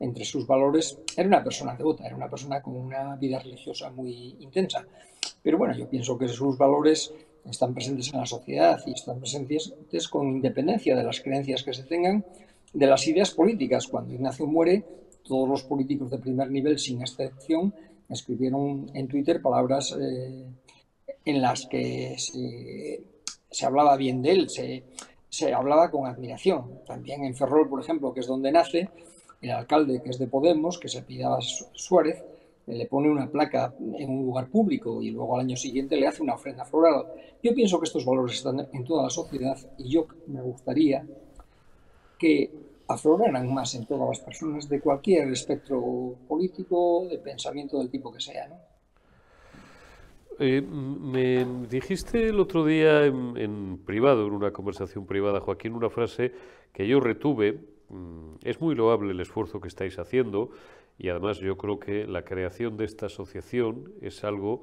entre 0.00 0.24
sus 0.24 0.46
valores, 0.46 0.98
era 1.16 1.28
una 1.28 1.42
persona 1.42 1.74
devota, 1.74 2.06
era 2.06 2.16
una 2.16 2.28
persona 2.28 2.62
con 2.62 2.76
una 2.76 3.16
vida 3.16 3.38
religiosa 3.38 3.90
muy 3.90 4.36
intensa. 4.40 4.84
Pero 5.42 5.58
bueno, 5.58 5.76
yo 5.76 5.88
pienso 5.88 6.18
que 6.18 6.28
sus 6.28 6.56
valores 6.56 7.12
están 7.50 7.74
presentes 7.74 8.12
en 8.12 8.20
la 8.20 8.26
sociedad 8.26 8.78
y 8.86 8.92
están 8.92 9.18
presentes 9.20 9.72
con 10.08 10.28
independencia 10.28 10.96
de 10.96 11.04
las 11.04 11.20
creencias 11.20 11.62
que 11.62 11.72
se 11.72 11.84
tengan, 11.84 12.24
de 12.72 12.86
las 12.86 13.06
ideas 13.06 13.30
políticas. 13.30 13.86
Cuando 13.86 14.14
Ignacio 14.14 14.46
muere, 14.46 14.84
todos 15.22 15.48
los 15.48 15.62
políticos 15.64 16.10
de 16.10 16.18
primer 16.18 16.50
nivel, 16.50 16.78
sin 16.78 17.00
excepción, 17.00 17.74
escribieron 18.08 18.90
en 18.94 19.08
Twitter 19.08 19.42
palabras 19.42 19.96
eh, 19.98 20.44
en 21.24 21.42
las 21.42 21.66
que 21.66 22.16
se, 22.18 23.66
hablaba 23.66 23.96
bien 23.96 24.22
de 24.22 24.30
él, 24.30 24.48
se, 24.48 24.84
se, 25.28 25.52
hablaba 25.52 25.90
con 25.90 26.06
admiración. 26.06 26.80
También 26.86 27.24
en 27.24 27.34
Ferrol, 27.34 27.68
por 27.68 27.80
ejemplo, 27.80 28.12
que 28.12 28.20
es 28.20 28.26
donde 28.26 28.52
nace, 28.52 28.88
el 29.40 29.50
alcalde, 29.50 30.02
que 30.02 30.10
es 30.10 30.18
de 30.18 30.28
Podemos, 30.28 30.78
que 30.78 30.88
se 30.88 31.02
pidaba 31.02 31.38
Suárez, 31.40 32.22
le 32.66 32.86
pone 32.86 33.08
una 33.08 33.30
placa 33.30 33.74
en 33.78 34.10
un 34.10 34.26
lugar 34.26 34.48
público 34.48 35.00
y 35.00 35.10
luego 35.10 35.36
al 35.36 35.42
año 35.42 35.56
siguiente 35.56 35.96
le 35.96 36.06
hace 36.06 36.22
una 36.22 36.34
ofrenda 36.34 36.64
floral. 36.64 37.06
Yo 37.42 37.54
pienso 37.54 37.78
que 37.78 37.84
estos 37.84 38.04
valores 38.04 38.36
están 38.36 38.66
en 38.72 38.84
toda 38.84 39.04
la 39.04 39.10
sociedad 39.10 39.56
y 39.78 39.90
yo 39.90 40.06
me 40.26 40.42
gustaría 40.42 41.06
que 42.18 42.50
afloraran 42.88 43.52
más 43.52 43.74
en 43.74 43.86
todas 43.86 44.08
las 44.08 44.20
personas 44.20 44.68
de 44.68 44.80
cualquier 44.80 45.28
espectro 45.28 46.14
político, 46.28 47.06
de 47.08 47.18
pensamiento 47.18 47.78
del 47.78 47.90
tipo 47.90 48.12
que 48.12 48.20
sea. 48.20 48.48
Eh, 50.38 50.60
me 50.60 51.44
dijiste 51.68 52.28
el 52.28 52.40
otro 52.40 52.64
día 52.64 53.06
en, 53.06 53.78
privado, 53.84 54.26
en 54.26 54.34
una 54.34 54.52
conversación 54.52 55.06
privada, 55.06 55.40
Joaquín, 55.40 55.72
una 55.72 55.88
frase 55.88 56.32
que 56.72 56.86
yo 56.86 57.00
retuve. 57.00 57.58
Mm, 57.88 58.34
es 58.42 58.60
muy 58.60 58.74
loable 58.74 59.12
el 59.12 59.20
esfuerzo 59.20 59.60
que 59.60 59.68
estáis 59.68 59.98
haciendo 59.98 60.50
y 60.98 61.08
además 61.08 61.38
yo 61.38 61.56
creo 61.56 61.78
que 61.78 62.06
la 62.06 62.24
creación 62.24 62.76
de 62.76 62.84
esta 62.84 63.06
asociación 63.06 63.92
es 64.00 64.24
algo 64.24 64.62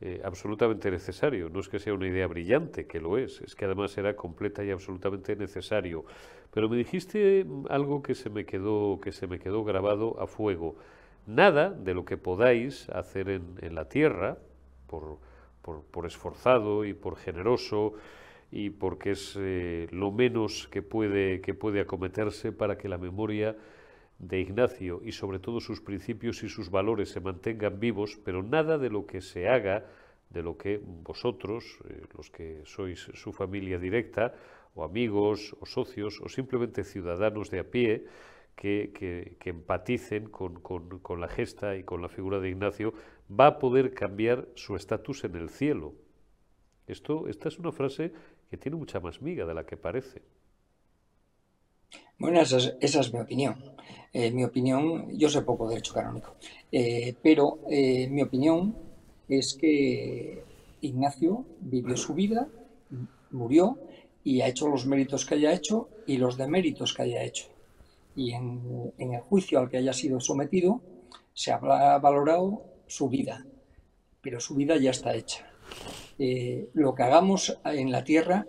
eh, 0.00 0.20
absolutamente 0.24 0.90
necesario. 0.90 1.48
No 1.48 1.60
es 1.60 1.68
que 1.68 1.78
sea 1.78 1.94
una 1.94 2.06
idea 2.06 2.26
brillante, 2.26 2.86
que 2.86 3.00
lo 3.00 3.18
es, 3.18 3.40
es 3.40 3.54
que 3.54 3.64
además 3.64 3.96
era 3.98 4.14
completa 4.14 4.64
y 4.64 4.70
absolutamente 4.70 5.36
necesario. 5.36 6.04
Pero 6.52 6.68
me 6.68 6.76
dijiste 6.76 7.46
algo 7.68 8.02
que 8.02 8.14
se 8.14 8.30
me 8.30 8.44
quedó, 8.44 9.00
que 9.00 9.12
se 9.12 9.26
me 9.26 9.38
quedó 9.38 9.64
grabado 9.64 10.20
a 10.20 10.26
fuego. 10.26 10.76
Nada 11.26 11.70
de 11.70 11.94
lo 11.94 12.04
que 12.04 12.16
podáis 12.16 12.88
hacer 12.90 13.28
en, 13.28 13.74
la 13.74 13.88
tierra, 13.88 14.38
por, 14.86 15.18
por, 15.62 16.06
esforzado 16.06 16.84
y 16.84 16.94
por 16.94 17.16
generoso, 17.16 17.94
y 18.50 18.70
porque 18.70 19.10
es 19.10 19.36
eh, 19.38 19.88
lo 19.90 20.10
menos 20.10 20.68
que 20.68 20.80
puede, 20.80 21.40
que 21.40 21.54
puede 21.54 21.80
acometerse 21.80 22.50
para 22.50 22.78
que 22.78 22.88
la 22.88 22.98
memoria 22.98 23.56
de 24.18 24.40
Ignacio 24.40 25.00
y 25.04 25.12
sobre 25.12 25.38
todo 25.38 25.60
sus 25.60 25.80
principios 25.80 26.42
y 26.42 26.48
sus 26.48 26.70
valores 26.70 27.10
se 27.10 27.20
mantengan 27.20 27.78
vivos, 27.78 28.18
pero 28.24 28.42
nada 28.42 28.78
de 28.78 28.90
lo 28.90 29.06
que 29.06 29.20
se 29.20 29.48
haga, 29.48 29.86
de 30.30 30.42
lo 30.42 30.58
que 30.58 30.80
vosotros, 30.84 31.78
eh, 31.88 32.02
los 32.16 32.30
que 32.30 32.62
sois 32.64 33.10
su 33.14 33.32
familia 33.32 33.78
directa, 33.78 34.34
o 34.74 34.84
amigos, 34.84 35.56
o 35.60 35.66
socios, 35.66 36.20
o 36.20 36.28
simplemente 36.28 36.84
ciudadanos 36.84 37.50
de 37.50 37.60
a 37.60 37.70
pie, 37.70 38.04
que, 38.54 38.90
que, 39.38 39.50
empaticen 39.50 40.28
con, 40.28 40.60
con, 40.60 40.98
con, 40.98 41.20
la 41.20 41.28
gesta 41.28 41.76
y 41.76 41.84
con 41.84 42.02
la 42.02 42.08
figura 42.08 42.40
de 42.40 42.50
Ignacio, 42.50 42.92
va 43.30 43.46
a 43.46 43.58
poder 43.58 43.94
cambiar 43.94 44.48
su 44.56 44.74
estatus 44.74 45.22
en 45.24 45.36
el 45.36 45.48
cielo. 45.48 45.94
Esto, 46.88 47.28
esta 47.28 47.48
es 47.48 47.58
una 47.58 47.70
frase 47.70 48.12
que 48.50 48.56
tiene 48.56 48.76
mucha 48.76 48.98
más 48.98 49.22
miga 49.22 49.46
de 49.46 49.54
la 49.54 49.64
que 49.64 49.76
parece. 49.76 50.22
Bueno, 52.18 52.40
esa 52.40 52.58
es, 52.80 53.12
mi 53.12 53.20
opinión. 53.20 53.54
Eh, 54.12 54.32
mi 54.32 54.42
opinión, 54.42 55.16
yo 55.16 55.28
sé 55.28 55.42
poco 55.42 55.68
de 55.68 55.76
derecho 55.76 55.94
canónico, 55.94 56.34
eh, 56.72 57.14
pero 57.22 57.60
eh, 57.70 58.08
mi 58.08 58.22
opinión 58.22 58.74
es 59.28 59.54
que 59.54 60.42
Ignacio 60.80 61.44
vivió 61.60 61.96
su 61.96 62.14
vida, 62.14 62.48
murió 63.30 63.78
y 64.24 64.40
ha 64.40 64.48
hecho 64.48 64.66
los 64.66 64.84
méritos 64.84 65.24
que 65.24 65.36
haya 65.36 65.52
hecho 65.52 65.90
y 66.06 66.16
los 66.16 66.36
deméritos 66.36 66.92
que 66.92 67.02
haya 67.02 67.22
hecho. 67.22 67.46
Y 68.16 68.32
en, 68.32 68.92
en 68.98 69.14
el 69.14 69.20
juicio 69.20 69.60
al 69.60 69.68
que 69.68 69.76
haya 69.76 69.92
sido 69.92 70.18
sometido 70.18 70.80
se 71.34 71.52
habrá 71.52 71.98
valorado 72.00 72.64
su 72.88 73.08
vida, 73.08 73.46
pero 74.20 74.40
su 74.40 74.56
vida 74.56 74.76
ya 74.76 74.90
está 74.90 75.14
hecha. 75.14 75.46
lo 76.74 76.94
que 76.96 77.02
hagamos 77.04 77.56
en 77.64 77.92
la 77.92 78.02
tierra, 78.02 78.44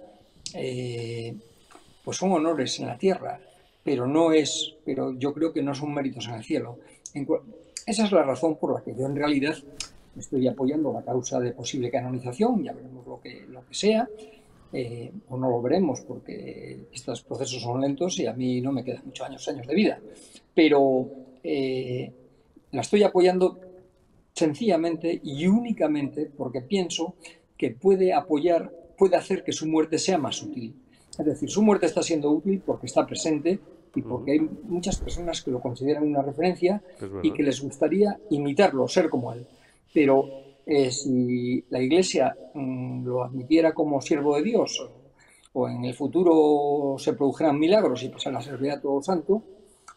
pues 0.51 2.17
son 2.17 2.31
honores 2.31 2.79
en 2.79 2.87
la 2.87 2.97
tierra 2.97 3.39
pero 3.83 4.07
no 4.07 4.31
es, 4.31 4.75
pero 4.85 5.17
yo 5.17 5.33
creo 5.33 5.53
que 5.53 5.63
no 5.63 5.73
son 5.73 5.93
méritos 5.93 6.27
en 6.27 6.35
el 6.35 6.43
cielo. 6.43 6.79
esa 7.85 8.05
es 8.05 8.11
la 8.11 8.23
razón 8.23 8.57
por 8.57 8.73
la 8.73 8.83
que 8.83 8.95
yo 8.95 9.05
en 9.05 9.15
realidad 9.15 9.55
estoy 10.17 10.47
apoyando 10.47 10.91
la 10.93 11.03
causa 11.03 11.39
de 11.39 11.51
posible 11.51 11.89
canonización, 11.89 12.63
ya 12.63 12.73
veremos 12.73 13.05
lo 13.07 13.19
que, 13.21 13.45
lo 13.47 13.65
que 13.65 13.73
sea, 13.73 14.07
eh, 14.71 15.11
o 15.29 15.37
no 15.37 15.49
lo 15.49 15.61
veremos 15.61 16.01
porque 16.01 16.87
estos 16.93 17.23
procesos 17.23 17.61
son 17.61 17.81
lentos 17.81 18.19
y 18.19 18.27
a 18.27 18.33
mí 18.33 18.61
no 18.61 18.71
me 18.71 18.83
quedan 18.83 19.03
muchos 19.05 19.25
años, 19.27 19.47
años 19.47 19.65
de 19.65 19.75
vida, 19.75 19.99
pero 20.53 21.09
eh, 21.43 22.11
la 22.71 22.81
estoy 22.81 23.03
apoyando 23.03 23.59
sencillamente 24.33 25.19
y 25.23 25.47
únicamente 25.47 26.25
porque 26.25 26.61
pienso 26.61 27.15
que 27.57 27.71
puede 27.71 28.13
apoyar, 28.13 28.71
puede 28.97 29.15
hacer 29.15 29.43
que 29.43 29.51
su 29.51 29.67
muerte 29.67 29.97
sea 29.97 30.17
más 30.17 30.41
útil. 30.41 30.75
Es 31.19 31.25
decir, 31.25 31.49
su 31.49 31.61
muerte 31.61 31.85
está 31.85 32.01
siendo 32.01 32.31
útil 32.31 32.61
porque 32.65 32.87
está 32.87 33.05
presente 33.05 33.59
y 33.93 34.01
porque 34.01 34.31
hay 34.31 34.39
muchas 34.39 34.97
personas 34.97 35.41
que 35.41 35.51
lo 35.51 35.59
consideran 35.59 36.03
una 36.03 36.21
referencia 36.21 36.81
y 37.21 37.31
que 37.31 37.43
les 37.43 37.61
gustaría 37.61 38.17
imitarlo, 38.29 38.87
ser 38.87 39.09
como 39.09 39.33
él. 39.33 39.45
Pero 39.93 40.25
eh, 40.65 40.91
si 40.91 41.65
la 41.69 41.81
Iglesia 41.81 42.35
mm, 42.53 43.05
lo 43.05 43.23
admitiera 43.23 43.73
como 43.73 43.99
siervo 44.01 44.37
de 44.37 44.43
Dios 44.43 44.89
o 45.51 45.67
en 45.67 45.83
el 45.83 45.93
futuro 45.93 46.95
se 46.97 47.13
produjeran 47.13 47.59
milagros 47.59 48.03
y 48.03 48.09
pasara 48.09 48.37
a 48.37 48.41
servir 48.41 48.71
a 48.71 48.79
todo 48.79 49.01
santo, 49.01 49.43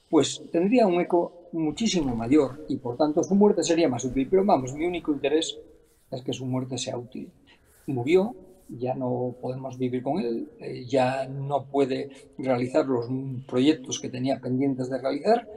pues 0.08 0.42
tendría 0.50 0.86
un 0.86 1.00
eco 1.00 1.48
muchísimo 1.52 2.16
mayor 2.16 2.64
y 2.68 2.76
por 2.78 2.96
tanto 2.96 3.22
su 3.22 3.34
muerte 3.34 3.62
sería 3.62 3.88
más 3.88 4.04
útil. 4.04 4.26
Pero 4.28 4.44
vamos, 4.44 4.74
mi 4.74 4.86
único 4.86 5.12
interés 5.12 5.56
es 6.10 6.22
que 6.22 6.32
su 6.32 6.46
muerte 6.46 6.78
sea 6.78 6.98
útil. 6.98 7.30
Murió, 7.86 8.34
ya 8.78 8.94
no 8.94 9.34
podemos 9.40 9.78
vivir 9.78 10.02
con 10.02 10.18
él, 10.18 10.48
eh, 10.58 10.84
ya 10.86 11.26
no 11.28 11.64
puede 11.66 12.10
realizar 12.38 12.86
los 12.86 13.06
proyectos 13.46 14.00
que 14.00 14.08
tenía 14.08 14.40
pendientes 14.40 14.88
de 14.90 15.00
realizar, 15.00 15.48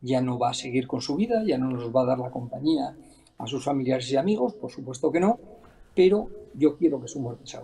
ya 0.00 0.20
no 0.20 0.38
va 0.38 0.50
a 0.50 0.54
seguir 0.54 0.86
con 0.86 1.00
su 1.00 1.16
vida, 1.16 1.42
ya 1.44 1.58
no 1.58 1.70
nos 1.70 1.94
va 1.94 2.02
a 2.02 2.06
dar 2.06 2.18
la 2.18 2.30
compañía 2.30 2.96
a 3.38 3.46
sus 3.46 3.64
familiares 3.64 4.10
y 4.12 4.16
amigos, 4.16 4.54
por 4.54 4.70
supuesto 4.70 5.10
que 5.10 5.20
no, 5.20 5.38
pero 5.94 6.28
yo 6.54 6.76
quiero 6.76 7.00
que 7.00 7.08
su 7.08 7.20
muerte 7.20 7.46
sea. 7.46 7.62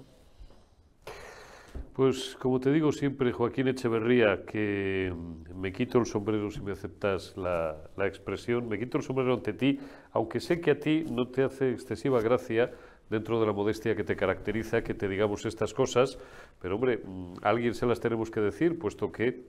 Pues 1.92 2.36
como 2.38 2.60
te 2.60 2.70
digo 2.70 2.92
siempre, 2.92 3.32
Joaquín 3.32 3.68
Echeverría, 3.68 4.44
que 4.44 5.14
me 5.54 5.72
quito 5.72 5.98
el 5.98 6.04
sombrero 6.04 6.50
si 6.50 6.60
me 6.60 6.72
aceptas 6.72 7.34
la, 7.38 7.74
la 7.96 8.06
expresión, 8.06 8.68
me 8.68 8.78
quito 8.78 8.98
el 8.98 9.02
sombrero 9.02 9.32
ante 9.32 9.54
ti, 9.54 9.78
aunque 10.12 10.40
sé 10.40 10.60
que 10.60 10.72
a 10.72 10.78
ti 10.78 11.04
no 11.10 11.28
te 11.28 11.42
hace 11.42 11.70
excesiva 11.70 12.20
gracia 12.20 12.70
dentro 13.10 13.40
de 13.40 13.46
la 13.46 13.52
modestia 13.52 13.94
que 13.94 14.04
te 14.04 14.16
caracteriza, 14.16 14.82
que 14.82 14.94
te 14.94 15.08
digamos 15.08 15.44
estas 15.46 15.72
cosas, 15.74 16.18
pero 16.60 16.76
hombre, 16.76 16.98
mm, 17.04 17.34
alguien 17.42 17.74
se 17.74 17.86
las 17.86 18.00
tenemos 18.00 18.30
que 18.30 18.40
decir, 18.40 18.78
puesto 18.78 19.12
que 19.12 19.44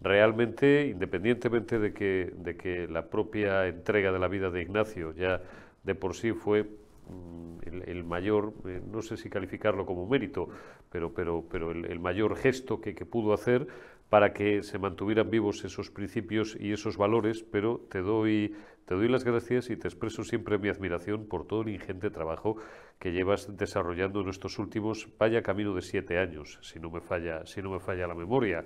realmente, 0.00 0.86
independientemente 0.86 1.78
de 1.78 1.92
que, 1.92 2.32
de 2.36 2.56
que 2.56 2.88
la 2.88 3.06
propia 3.06 3.66
entrega 3.66 4.12
de 4.12 4.18
la 4.18 4.28
vida 4.28 4.50
de 4.50 4.62
Ignacio 4.62 5.12
ya 5.12 5.42
de 5.82 5.94
por 5.94 6.14
sí 6.14 6.32
fue 6.32 6.66
mm, 7.10 7.84
el, 7.86 8.04
mayor, 8.04 8.54
eh, 8.66 8.80
no 8.90 9.02
sé 9.02 9.16
si 9.16 9.28
calificarlo 9.28 9.86
como 9.86 10.06
mérito, 10.06 10.48
pero, 10.90 11.12
pero, 11.12 11.44
pero 11.50 11.70
el, 11.72 12.00
mayor 12.00 12.36
gesto 12.36 12.80
que, 12.80 12.94
que, 12.94 13.06
pudo 13.06 13.32
hacer 13.32 13.66
para 14.08 14.32
que 14.32 14.62
se 14.62 14.78
mantuvieran 14.78 15.30
vivos 15.30 15.64
esos 15.64 15.90
principios 15.90 16.56
y 16.58 16.72
esos 16.72 16.96
valores, 16.96 17.44
pero 17.44 17.80
te 17.90 18.00
doy, 18.00 18.56
te 18.84 18.94
doy 18.94 19.08
las 19.08 19.24
gracias 19.24 19.70
y 19.70 19.76
te 19.76 19.86
expreso 19.86 20.24
siempre 20.24 20.58
mi 20.58 20.68
admiración 20.68 21.26
por 21.26 21.46
todo 21.46 21.62
el 21.62 21.68
ingente 21.68 22.10
trabajo 22.10 22.56
que 22.98 23.12
llevas 23.12 23.56
desarrollando 23.56 24.20
en 24.20 24.28
estos 24.28 24.58
últimos, 24.58 25.08
vaya 25.18 25.42
camino 25.42 25.74
de 25.74 25.80
siete 25.80 26.18
años, 26.18 26.58
si 26.60 26.78
no 26.80 26.90
me 26.90 27.00
falla, 27.00 27.46
si 27.46 27.62
no 27.62 27.70
me 27.70 27.80
falla 27.80 28.06
la 28.06 28.14
memoria, 28.14 28.64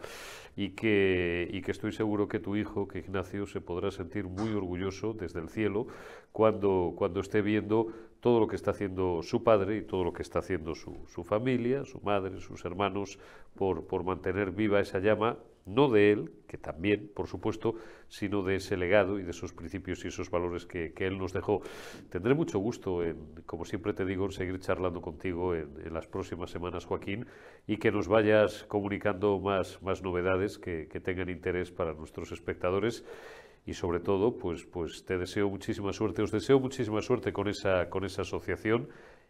y 0.56 0.70
que, 0.70 1.48
y 1.52 1.62
que 1.62 1.70
estoy 1.70 1.92
seguro 1.92 2.26
que 2.26 2.40
tu 2.40 2.56
hijo, 2.56 2.88
que 2.88 2.98
Ignacio, 2.98 3.46
se 3.46 3.60
podrá 3.60 3.92
sentir 3.92 4.24
muy 4.24 4.52
orgulloso 4.52 5.12
desde 5.12 5.40
el 5.40 5.48
cielo 5.48 5.86
cuando, 6.32 6.94
cuando 6.96 7.20
esté 7.20 7.42
viendo 7.42 7.92
todo 8.24 8.40
lo 8.40 8.46
que 8.48 8.56
está 8.56 8.70
haciendo 8.70 9.22
su 9.22 9.44
padre 9.44 9.76
y 9.76 9.82
todo 9.82 10.02
lo 10.02 10.14
que 10.14 10.22
está 10.22 10.38
haciendo 10.38 10.74
su, 10.74 11.24
familia, 11.24 11.84
su 11.84 12.00
madre, 12.00 12.40
sus 12.40 12.64
hermanos, 12.64 13.18
por, 13.54 14.02
mantener 14.02 14.50
viva 14.50 14.80
esa 14.80 14.98
llama 14.98 15.36
no 15.66 15.90
de 15.90 16.12
él, 16.12 16.32
que 16.46 16.56
también, 16.56 17.10
por 17.14 17.26
supuesto, 17.26 17.74
sino 18.08 18.42
de 18.42 18.56
ese 18.56 18.78
legado 18.78 19.18
y 19.18 19.24
de 19.24 19.30
esos 19.32 19.52
principios 19.52 20.04
y 20.04 20.08
esos 20.08 20.30
valores 20.30 20.64
que, 20.64 20.94
él 20.96 21.18
nos 21.18 21.34
dejó. 21.34 21.60
Tendré 22.08 22.32
mucho 22.32 22.58
gusto, 22.58 23.04
en, 23.04 23.18
como 23.44 23.66
siempre 23.66 23.92
te 23.92 24.06
digo, 24.06 24.24
en 24.24 24.32
seguir 24.32 24.58
charlando 24.58 25.02
contigo 25.02 25.54
en, 25.54 25.92
las 25.92 26.06
próximas 26.06 26.50
semanas, 26.50 26.86
Joaquín, 26.86 27.26
y 27.66 27.76
que 27.76 27.92
nos 27.92 28.08
vayas 28.08 28.64
comunicando 28.68 29.38
más, 29.38 29.80
novedades 30.02 30.56
que 30.58 30.86
tengan 31.04 31.28
interés 31.28 31.70
para 31.70 31.92
nuestros 31.92 32.32
espectadores 32.32 33.04
y 33.66 33.74
sobre 33.74 34.00
todo, 34.00 34.36
pues, 34.36 34.64
pues 34.64 35.04
te 35.04 35.16
deseo 35.16 35.48
muchísima 35.48 35.92
suerte, 35.92 36.22
os 36.22 36.30
deseo 36.30 36.60
muchísima 36.60 37.00
suerte 37.00 37.32
con 37.32 37.48
esa, 37.48 37.88
con 37.88 38.04
esa 38.04 38.22
asociación 38.22 38.88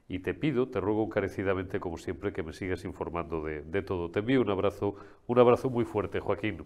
y 0.09 0.19
te 0.19 0.35
pido, 0.35 0.69
te 0.69 0.81
ruego 0.81 1.05
encarecidamente, 1.05 1.81
como 1.81 1.97
siempre, 1.97 2.33
que 2.33 2.43
me 2.43 2.53
sigas 2.53 2.85
informando 2.85 3.43
de, 3.43 3.83
todo. 3.83 4.11
Te 4.11 4.21
envío 4.21 4.41
un 4.41 4.51
abrazo, 4.51 4.97
un 5.27 5.39
abrazo 5.39 5.71
muy 5.71 5.85
fuerte, 5.85 6.21
Joaquín. 6.21 6.65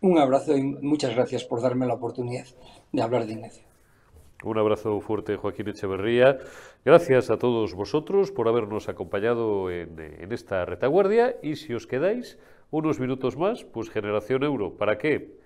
Un 0.00 0.18
abrazo 0.18 0.56
y 0.56 0.62
muchas 0.62 1.14
gracias 1.14 1.44
por 1.44 1.60
darme 1.60 1.86
la 1.86 1.94
oportunidad 1.94 2.46
de 2.90 3.02
hablar 3.02 3.26
de 3.26 3.32
Ignacio. 3.34 3.64
Un 4.42 4.56
abrazo 4.56 4.98
fuerte, 5.00 5.36
Joaquín 5.36 5.68
Echeverría. 5.68 6.38
Gracias 6.82 7.30
a 7.30 7.36
todos 7.36 7.74
vosotros 7.74 8.32
por 8.32 8.48
habernos 8.48 8.88
acompañado 8.88 9.70
en, 9.70 10.00
en, 10.00 10.32
esta 10.32 10.64
retaguardia 10.64 11.36
y 11.42 11.56
si 11.56 11.74
os 11.74 11.86
quedáis 11.86 12.38
unos 12.70 12.98
minutos 12.98 13.36
más, 13.36 13.64
pues 13.64 13.90
Generación 13.90 14.42
Euro. 14.42 14.78
¿Para 14.78 14.96
qué? 14.96 15.36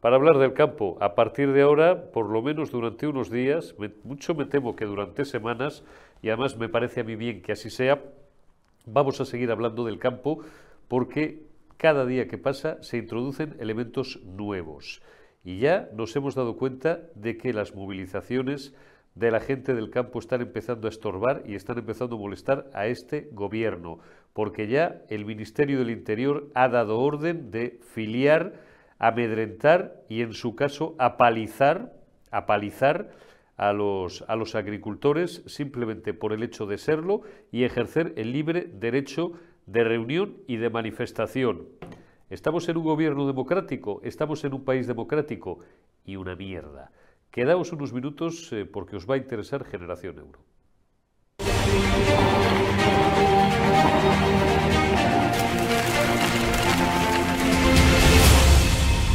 Para 0.00 0.16
hablar 0.16 0.38
del 0.38 0.52
campo. 0.52 0.96
A 1.00 1.14
partir 1.14 1.52
de 1.52 1.62
ahora, 1.62 2.10
por 2.12 2.28
lo 2.28 2.42
menos 2.42 2.70
durante 2.70 3.06
unos 3.06 3.30
días, 3.30 3.74
mucho 4.04 4.34
me 4.34 4.44
temo 4.44 4.76
que 4.76 4.84
durante 4.84 5.24
semanas, 5.24 5.84
y 6.22 6.28
además 6.28 6.56
me 6.56 6.68
parece 6.68 7.00
a 7.00 7.04
mí 7.04 7.16
bien 7.16 7.42
que 7.42 7.52
así 7.52 7.70
sea, 7.70 8.02
vamos 8.86 9.20
a 9.20 9.24
seguir 9.24 9.50
hablando 9.50 9.84
del 9.84 9.98
campo 9.98 10.40
porque 10.88 11.42
cada 11.76 12.06
día 12.06 12.28
que 12.28 12.38
pasa 12.38 12.82
se 12.82 12.98
introducen 12.98 13.56
elementos 13.58 14.20
nuevos. 14.24 15.02
Y 15.44 15.58
ya 15.58 15.88
nos 15.92 16.14
hemos 16.16 16.34
dado 16.34 16.56
cuenta 16.56 17.00
de 17.14 17.36
que 17.36 17.52
las 17.52 17.74
movilizaciones 17.74 18.74
de 19.14 19.30
la 19.30 19.40
gente 19.40 19.74
del 19.74 19.90
campo 19.90 20.18
están 20.18 20.42
empezando 20.42 20.88
a 20.88 20.90
estorbar 20.90 21.42
y 21.46 21.54
están 21.54 21.78
empezando 21.78 22.16
a 22.16 22.18
molestar 22.18 22.70
a 22.74 22.86
este 22.86 23.28
gobierno, 23.32 23.98
porque 24.32 24.68
ya 24.68 25.02
el 25.08 25.24
Ministerio 25.24 25.78
del 25.78 25.90
Interior 25.90 26.50
ha 26.54 26.68
dado 26.68 26.98
orden 26.98 27.50
de 27.50 27.78
filiar 27.94 28.60
amedrentar 28.98 30.02
y 30.08 30.22
en 30.22 30.32
su 30.32 30.54
caso 30.54 30.94
apalizar, 30.98 31.92
apalizar 32.30 33.10
a 33.56 33.72
los, 33.72 34.22
a 34.28 34.36
los 34.36 34.54
agricultores 34.54 35.42
simplemente 35.46 36.14
por 36.14 36.32
el 36.32 36.42
hecho 36.42 36.66
de 36.66 36.78
serlo 36.78 37.22
y 37.50 37.64
ejercer 37.64 38.12
el 38.16 38.32
libre 38.32 38.70
derecho 38.72 39.32
de 39.66 39.84
reunión 39.84 40.36
y 40.46 40.56
de 40.56 40.70
manifestación. 40.70 41.68
¿Estamos 42.28 42.68
en 42.68 42.76
un 42.76 42.84
gobierno 42.84 43.26
democrático? 43.26 44.00
¿Estamos 44.02 44.44
en 44.44 44.52
un 44.54 44.64
país 44.64 44.86
democrático? 44.86 45.60
Y 46.04 46.16
una 46.16 46.34
mierda. 46.34 46.90
Quedaos 47.30 47.72
unos 47.72 47.92
minutos 47.92 48.52
eh, 48.52 48.64
porque 48.64 48.96
os 48.96 49.08
va 49.08 49.14
a 49.14 49.18
interesar 49.18 49.64
Generación 49.64 50.18
Euro. 50.18 50.40